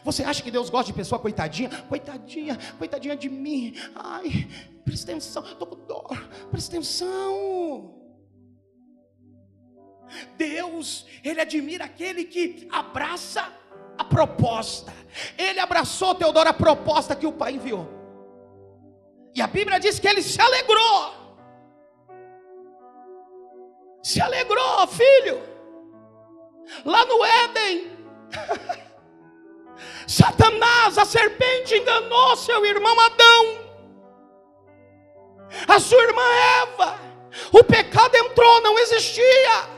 [0.02, 1.68] Você acha que Deus gosta de pessoa coitadinha?
[1.90, 3.74] Coitadinha, coitadinha de mim.
[3.94, 4.48] Ai,
[4.82, 6.26] presta atenção, estou com dor.
[6.50, 8.00] Presta atenção.
[10.38, 13.46] Deus, Ele admira aquele que abraça
[13.98, 14.90] a proposta.
[15.36, 17.86] Ele abraçou, Teodoro, a proposta que o Pai enviou.
[19.34, 21.21] E a Bíblia diz que ele se alegrou.
[24.02, 25.42] Se alegrou, filho.
[26.84, 27.92] Lá no Éden.
[30.06, 33.62] Satanás, a serpente, enganou seu irmão Adão.
[35.68, 36.22] A sua irmã
[36.62, 36.98] Eva.
[37.52, 39.70] O pecado entrou, não existia.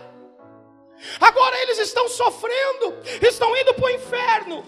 [1.20, 4.64] Agora eles estão sofrendo, estão indo para o inferno.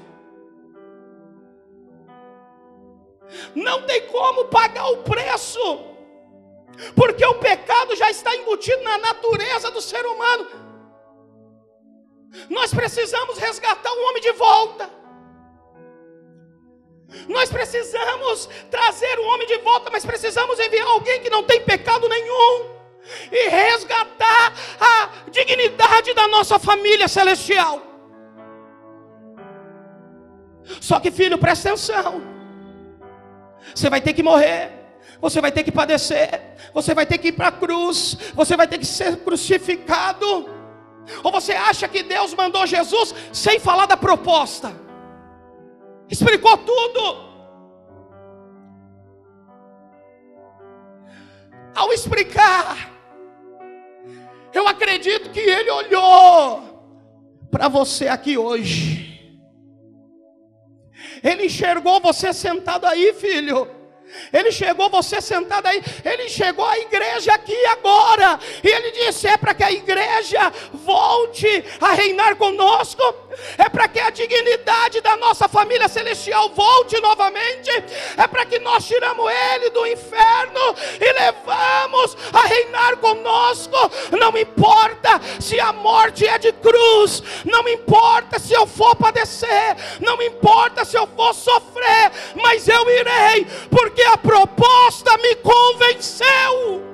[3.54, 5.95] Não tem como pagar o preço,
[6.94, 10.46] porque o pecado já está embutido na natureza do ser humano.
[12.50, 14.90] Nós precisamos resgatar o homem de volta.
[17.28, 22.08] Nós precisamos trazer o homem de volta, mas precisamos enviar alguém que não tem pecado
[22.08, 22.76] nenhum
[23.30, 27.80] e resgatar a dignidade da nossa família celestial.
[30.80, 32.20] Só que, filho, presta atenção.
[33.74, 34.76] Você vai ter que morrer.
[35.20, 36.56] Você vai ter que padecer.
[36.74, 38.16] Você vai ter que ir para a cruz.
[38.34, 40.48] Você vai ter que ser crucificado.
[41.22, 44.74] Ou você acha que Deus mandou Jesus sem falar da proposta?
[46.08, 47.26] Explicou tudo.
[51.74, 52.90] Ao explicar,
[54.52, 56.62] eu acredito que Ele olhou
[57.50, 59.06] para você aqui hoje.
[61.22, 63.76] Ele enxergou você sentado aí, filho.
[64.32, 69.36] Ele chegou você sentado aí, ele chegou a igreja aqui agora, e ele disse: é
[69.36, 73.26] para que a igreja volte a reinar conosco.
[73.59, 77.70] É para que a dignidade da nossa família celestial volte novamente,
[78.16, 83.76] é para que nós tiramos ele do inferno e levamos a reinar conosco.
[84.18, 90.20] Não importa se a morte é de cruz, não importa se eu for padecer, não
[90.22, 96.86] importa se eu for sofrer, mas eu irei, porque a proposta me convenceu.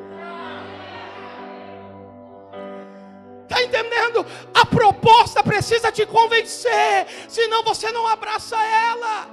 [3.52, 4.24] Está entendendo?
[4.54, 9.28] A proposta precisa te convencer, senão você não abraça ela.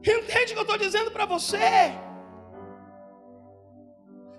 [0.00, 1.94] Entende o que eu estou dizendo para você?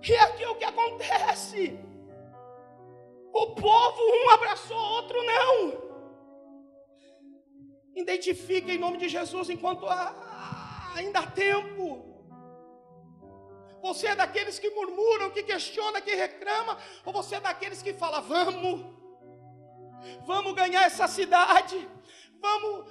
[0.03, 1.79] E aqui é o que acontece.
[3.31, 5.91] O povo, um abraçou, outro não.
[7.95, 12.10] Identifique em nome de Jesus enquanto há, ainda há tempo.
[13.81, 18.21] Você é daqueles que murmuram, que questiona, que reclama, ou você é daqueles que fala:
[18.21, 18.85] "Vamos,
[20.25, 21.89] vamos ganhar essa cidade,
[22.39, 22.89] vamos,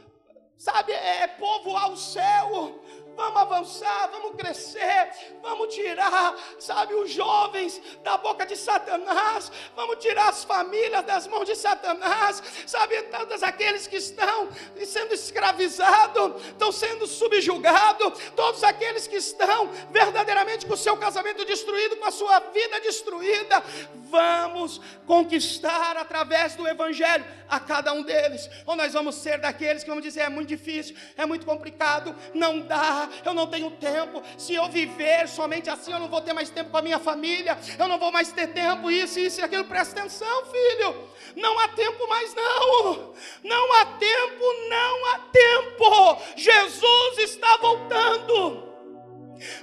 [0.57, 2.83] sabe, é povoar o céu,
[3.17, 5.11] Vamos avançar, vamos crescer,
[5.43, 11.45] vamos tirar, sabe, os jovens da boca de Satanás, vamos tirar as famílias das mãos
[11.45, 14.49] de Satanás, sabe, todos aqueles que estão
[14.87, 21.97] sendo escravizados, estão sendo subjugados, todos aqueles que estão verdadeiramente com o seu casamento destruído,
[21.97, 23.63] com a sua vida destruída,
[24.11, 29.89] vamos conquistar através do Evangelho a cada um deles, ou nós vamos ser daqueles que
[29.89, 34.23] vamos dizer: é muito difícil, é muito complicado, não dá eu não tenho tempo.
[34.37, 37.59] Se eu viver somente assim, eu não vou ter mais tempo com a minha família,
[37.79, 39.65] eu não vou mais ter tempo, isso, isso e aquilo.
[39.65, 41.09] Presta atenção, filho.
[41.37, 43.15] Não há tempo mais, não.
[43.45, 46.23] Não há tempo, não há tempo.
[46.37, 48.71] Jesus está voltando.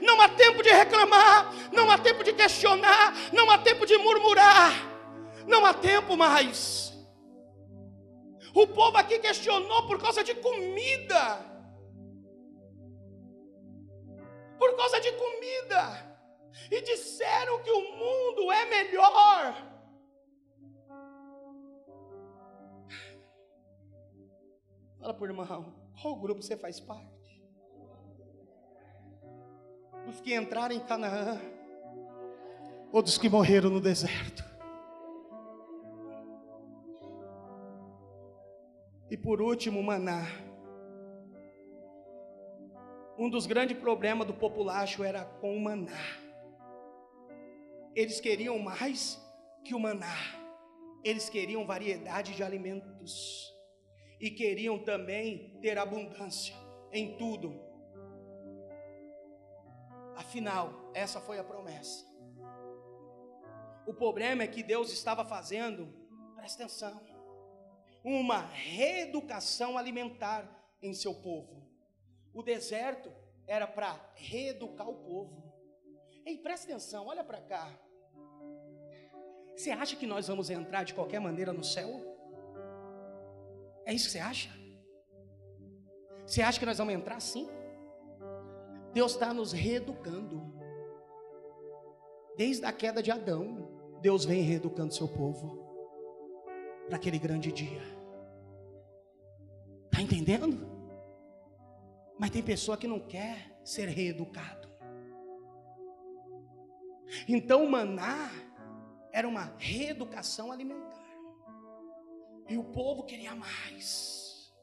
[0.02, 4.74] Não há tempo de reclamar, não há tempo de questionar, não há tempo de murmurar,
[5.46, 6.94] não há tempo mais.
[8.56, 11.46] O povo aqui questionou por causa de comida
[14.68, 16.18] por causa de comida.
[16.70, 19.68] E disseram que o mundo é melhor.
[25.00, 27.08] Fala por irmão, qual grupo você faz parte?
[30.06, 31.40] Dos que entraram em Canaã
[32.92, 34.44] ou dos que morreram no deserto?
[39.10, 40.47] E por último, maná.
[43.18, 45.98] Um dos grandes problemas do populacho era com o maná.
[47.96, 49.20] Eles queriam mais
[49.66, 50.16] que o maná.
[51.04, 53.52] Eles queriam variedade de alimentos.
[54.20, 56.56] E queriam também ter abundância
[56.92, 57.60] em tudo.
[60.16, 62.06] Afinal, essa foi a promessa.
[63.88, 65.92] O problema é que Deus estava fazendo,
[66.36, 67.02] presta atenção,
[68.04, 70.48] uma reeducação alimentar
[70.82, 71.67] em seu povo.
[72.38, 73.12] O deserto
[73.48, 75.52] era para reeducar o povo.
[76.24, 77.68] Ei, presta atenção, olha para cá.
[79.56, 81.90] Você acha que nós vamos entrar de qualquer maneira no céu?
[83.88, 84.52] É isso que você acha?
[86.28, 87.50] Você acha que nós vamos entrar sim?
[88.94, 90.40] Deus está nos reeducando.
[92.38, 95.58] Desde a queda de Adão, Deus vem reeducando seu povo
[96.86, 97.82] para aquele grande dia.
[99.86, 100.77] Está entendendo?
[102.18, 104.68] Mas tem pessoa que não quer ser reeducado.
[107.28, 108.32] Então maná
[109.12, 111.08] era uma reeducação alimentar.
[112.50, 114.54] E o povo queria mais.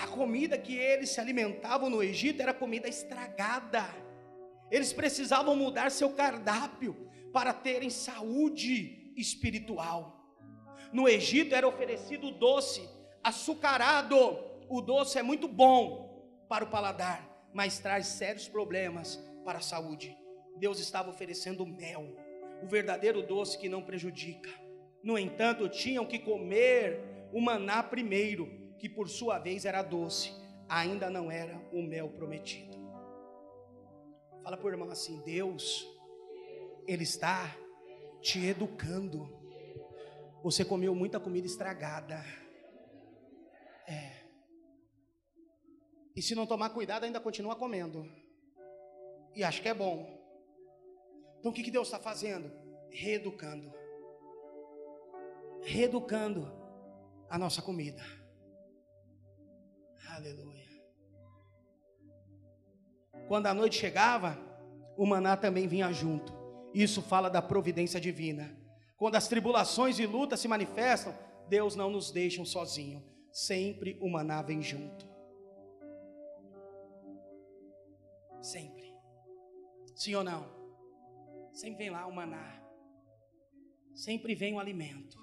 [0.00, 3.84] A comida que eles se alimentavam no Egito era comida estragada.
[4.70, 10.20] Eles precisavam mudar seu cardápio para terem saúde espiritual.
[10.92, 12.88] No Egito era oferecido doce,
[13.22, 14.38] açucarado,
[14.76, 20.16] o doce é muito bom para o paladar, mas traz sérios problemas para a saúde.
[20.56, 22.16] Deus estava oferecendo mel,
[22.60, 24.50] o verdadeiro doce que não prejudica.
[25.00, 30.32] No entanto, tinham que comer o maná primeiro, que por sua vez era doce,
[30.68, 32.76] ainda não era o mel prometido.
[34.42, 35.86] Fala para o irmão assim: Deus,
[36.84, 37.56] Ele está
[38.20, 39.40] te educando.
[40.42, 42.24] Você comeu muita comida estragada.
[43.86, 44.23] É.
[46.14, 48.08] E se não tomar cuidado, ainda continua comendo.
[49.34, 50.06] E acho que é bom.
[51.38, 52.50] Então o que, que Deus está fazendo?
[52.90, 53.72] Reeducando.
[55.62, 56.52] Reeducando
[57.28, 58.02] a nossa comida.
[60.08, 60.64] Aleluia.
[63.26, 64.38] Quando a noite chegava,
[64.96, 66.32] o maná também vinha junto.
[66.72, 68.56] Isso fala da providência divina.
[68.96, 71.14] quando as tribulações e lutas se manifestam,
[71.48, 73.02] Deus não nos deixa sozinhos.
[73.32, 75.13] Sempre o maná vem junto.
[78.44, 78.94] Sempre.
[79.96, 80.44] Sim ou não?
[81.50, 82.62] Sempre vem lá o maná.
[83.94, 85.18] Sempre vem o alimento.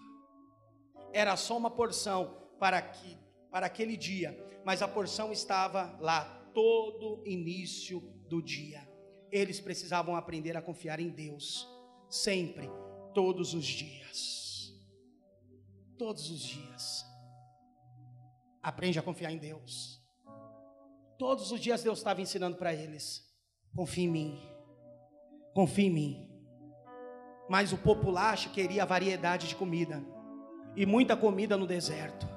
[1.13, 3.15] Era só uma porção para que
[3.51, 8.89] para aquele dia, mas a porção estava lá todo início do dia.
[9.29, 11.67] Eles precisavam aprender a confiar em Deus,
[12.09, 12.69] sempre,
[13.13, 14.73] todos os dias.
[15.95, 17.05] Todos os dias.
[18.63, 20.00] Aprende a confiar em Deus.
[21.21, 23.23] Todos os dias Deus estava ensinando para eles:
[23.75, 24.39] confie em mim,
[25.53, 26.27] confie em mim.
[27.47, 30.03] Mas o populacho queria variedade de comida
[30.75, 32.27] e muita comida no deserto.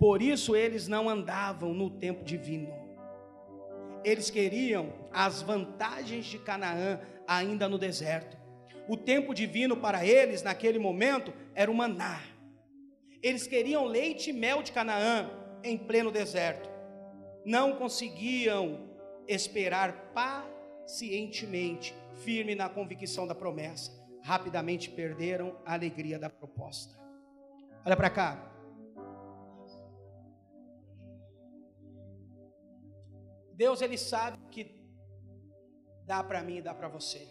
[0.00, 2.74] Por isso eles não andavam no tempo divino.
[4.02, 8.36] Eles queriam as vantagens de Canaã ainda no deserto.
[8.88, 12.20] O tempo divino para eles naquele momento era o maná.
[13.22, 15.30] Eles queriam leite e mel de Canaã
[15.62, 16.71] em pleno deserto.
[17.44, 18.88] Não conseguiam
[19.26, 23.90] esperar pacientemente, firme na convicção da promessa.
[24.22, 26.96] Rapidamente perderam a alegria da proposta.
[27.84, 28.48] Olha para cá.
[33.54, 34.80] Deus ele sabe que
[36.04, 37.28] dá para mim e dá para você.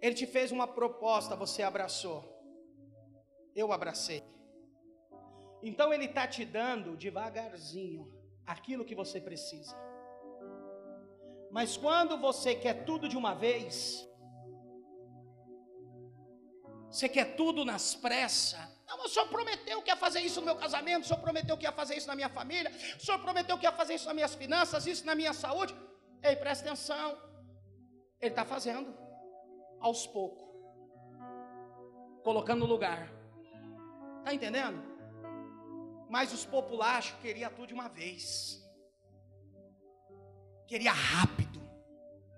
[0.00, 2.22] Ele te fez uma proposta, você abraçou.
[3.54, 4.22] Eu abracei.
[5.62, 8.12] Então ele está te dando devagarzinho
[8.46, 9.76] aquilo que você precisa.
[11.50, 14.06] Mas quando você quer tudo de uma vez,
[16.90, 20.56] você quer tudo nas pressas, não, o senhor prometeu que ia fazer isso no meu
[20.56, 23.66] casamento, o senhor prometeu que ia fazer isso na minha família, o senhor prometeu que
[23.66, 25.74] ia fazer isso nas minhas finanças, isso na minha saúde.
[26.22, 27.18] Ei, presta atenção.
[28.20, 28.96] Ele está fazendo,
[29.80, 30.44] aos poucos,
[32.22, 33.12] colocando no lugar.
[34.18, 34.95] Está entendendo?
[36.08, 38.62] Mas os populares queriam tudo de uma vez,
[40.66, 41.60] queria rápido,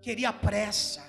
[0.00, 1.04] queria pressa.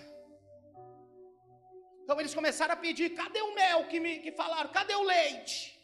[2.03, 4.72] Então eles começaram a pedir: cadê o mel que, me, que falaram?
[4.72, 5.80] Cadê o leite?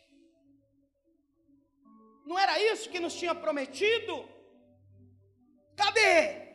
[2.25, 4.27] Não era isso que nos tinha prometido?
[5.75, 6.45] Cadê?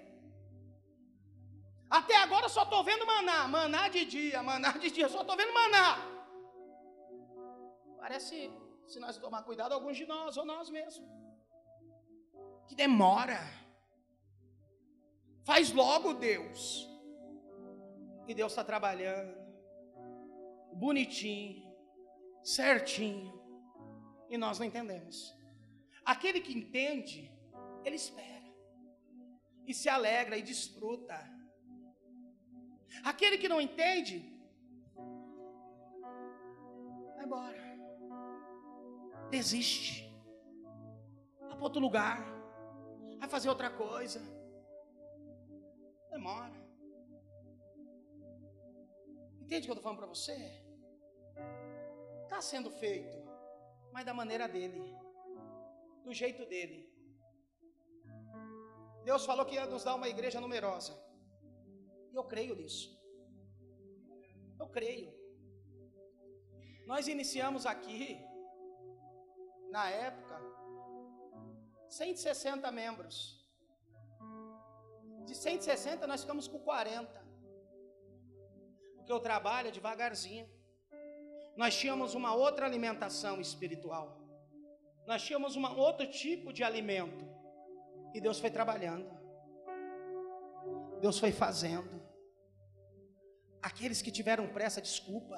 [1.89, 5.53] Até agora só estou vendo maná, maná de dia, maná de dia, só estou vendo
[5.53, 5.89] maná.
[7.99, 8.51] Parece,
[8.93, 11.09] se nós tomar cuidado, alguns de nós ou nós mesmos.
[12.67, 13.41] Que demora.
[15.45, 16.89] Faz logo, Deus.
[18.29, 19.41] E Deus está trabalhando
[20.73, 21.71] bonitinho,
[22.43, 23.33] certinho,
[24.29, 25.35] e nós não entendemos.
[26.05, 27.31] Aquele que entende,
[27.85, 28.51] ele espera,
[29.67, 31.19] e se alegra e desfruta.
[33.05, 34.17] Aquele que não entende,
[37.17, 37.80] vai embora,
[39.31, 40.13] desiste,
[41.41, 42.19] vai para outro lugar,
[43.19, 44.21] vai fazer outra coisa,
[46.11, 46.59] demora.
[49.41, 50.37] Entende o que eu estou falando para você?
[52.25, 53.17] Está sendo feito,
[53.93, 54.83] mas da maneira dele,
[56.05, 56.91] do jeito dele.
[59.05, 60.93] Deus falou que ia nos dar uma igreja numerosa.
[62.13, 63.01] E eu creio nisso.
[64.59, 65.13] Eu creio.
[66.87, 68.19] Nós iniciamos aqui,
[69.71, 70.41] na época,
[71.89, 73.39] 160 membros.
[75.25, 77.21] De 160 nós ficamos com 40.
[78.97, 80.49] Porque eu trabalho é devagarzinho
[81.57, 84.19] nós tínhamos uma outra alimentação espiritual.
[85.07, 87.25] Nós tínhamos um outro tipo de alimento.
[88.15, 89.11] E Deus foi trabalhando.
[91.01, 92.01] Deus foi fazendo.
[93.63, 95.37] Aqueles que tiveram pressa, desculpa,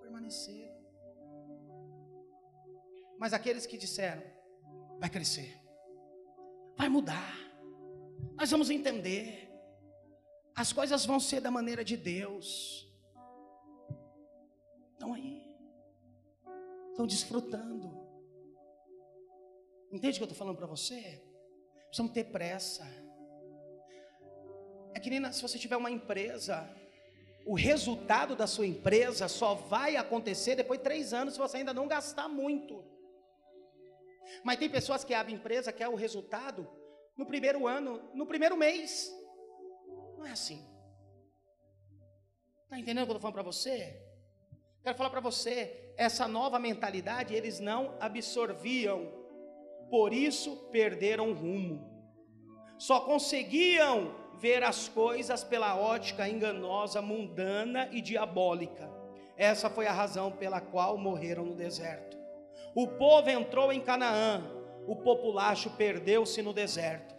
[0.00, 0.69] permaneceram.
[3.20, 4.22] Mas aqueles que disseram,
[4.98, 5.60] vai crescer,
[6.74, 7.36] vai mudar,
[8.34, 9.52] nós vamos entender,
[10.56, 12.90] as coisas vão ser da maneira de Deus.
[14.92, 15.44] Estão aí.
[16.88, 18.00] Estão desfrutando.
[19.92, 21.22] Entende o que eu estou falando para você?
[21.88, 22.86] Precisamos ter pressa.
[24.94, 26.74] É que nem se você tiver uma empresa,
[27.44, 31.74] o resultado da sua empresa só vai acontecer depois de três anos se você ainda
[31.74, 32.82] não gastar muito.
[34.44, 36.68] Mas tem pessoas que abrem empresa, quer o resultado
[37.16, 39.10] no primeiro ano, no primeiro mês.
[40.16, 40.66] Não é assim.
[42.64, 44.00] Está entendendo o que eu estou falando para você?
[44.82, 49.12] Quero falar para você, essa nova mentalidade eles não absorviam,
[49.90, 51.90] por isso perderam o rumo.
[52.78, 58.90] Só conseguiam ver as coisas pela ótica enganosa, mundana e diabólica.
[59.36, 62.19] Essa foi a razão pela qual morreram no deserto.
[62.74, 64.42] O povo entrou em Canaã,
[64.86, 67.14] o populacho perdeu-se no deserto.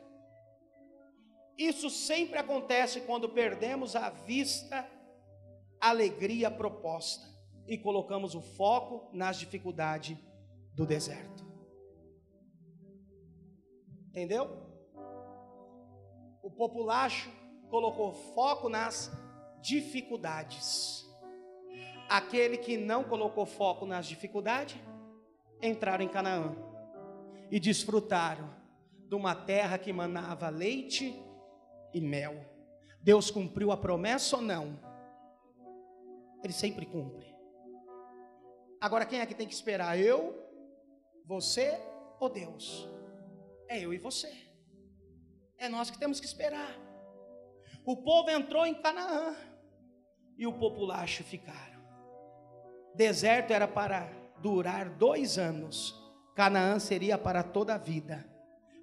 [1.57, 4.87] Isso sempre acontece quando perdemos a vista
[5.79, 7.27] a alegria proposta
[7.67, 10.17] e colocamos o foco nas dificuldades
[10.73, 11.45] do deserto.
[14.09, 14.49] Entendeu?
[16.43, 17.31] O populacho
[17.69, 19.11] colocou foco nas
[19.61, 21.05] dificuldades.
[22.09, 24.75] Aquele que não colocou foco nas dificuldades,
[25.61, 26.55] entraram em Canaã
[27.49, 28.49] e desfrutaram
[29.07, 31.13] de uma terra que manava leite
[31.93, 32.45] e mel.
[33.01, 34.79] Deus cumpriu a promessa ou não?
[36.43, 37.35] Ele sempre cumpre.
[38.79, 39.99] Agora quem é que tem que esperar?
[39.99, 40.35] Eu,
[41.25, 41.77] você
[42.19, 42.89] ou Deus?
[43.67, 44.31] É eu e você.
[45.57, 46.75] É nós que temos que esperar.
[47.85, 49.35] O povo entrou em Canaã
[50.37, 51.81] e o populacho ficaram.
[52.95, 55.95] Deserto era para durar dois anos,
[56.35, 58.25] Canaã seria para toda a vida.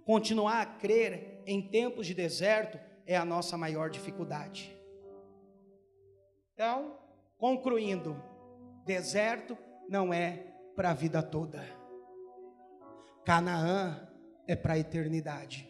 [0.05, 4.75] Continuar a crer em tempos de deserto é a nossa maior dificuldade.
[6.55, 6.99] Então,
[7.39, 8.21] concluindo,
[8.85, 9.57] deserto
[9.89, 10.45] não é
[10.75, 11.63] para a vida toda.
[13.25, 14.09] Canaã
[14.47, 15.69] é para a eternidade.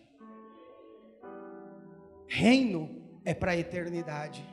[2.29, 4.45] Reino é para a eternidade.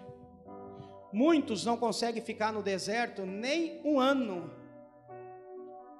[1.14, 4.52] Muitos não conseguem ficar no deserto nem um ano,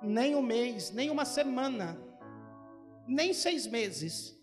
[0.06, 2.00] nem um mês, nem uma semana,
[3.08, 4.36] nem seis meses.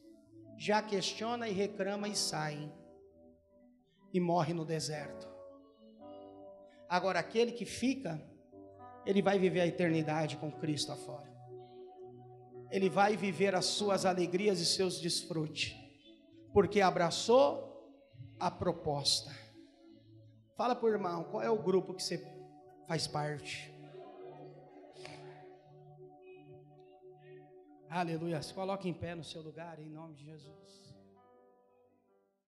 [0.59, 2.73] Já questiona e reclama e saem
[4.13, 5.29] e morre no deserto.
[6.89, 8.23] Agora, aquele que fica,
[9.07, 11.33] ele vai viver a eternidade com Cristo afora.
[12.71, 15.75] Ele vai viver as suas alegrias e seus desfrutes,
[16.53, 17.73] porque abraçou
[18.39, 19.31] a proposta.
[20.57, 22.23] Fala para o irmão, qual é o grupo que você
[22.87, 23.72] faz parte?
[27.95, 28.41] Aleluia.
[28.41, 30.62] Se coloque em pé no seu lugar, em nome de Jesus.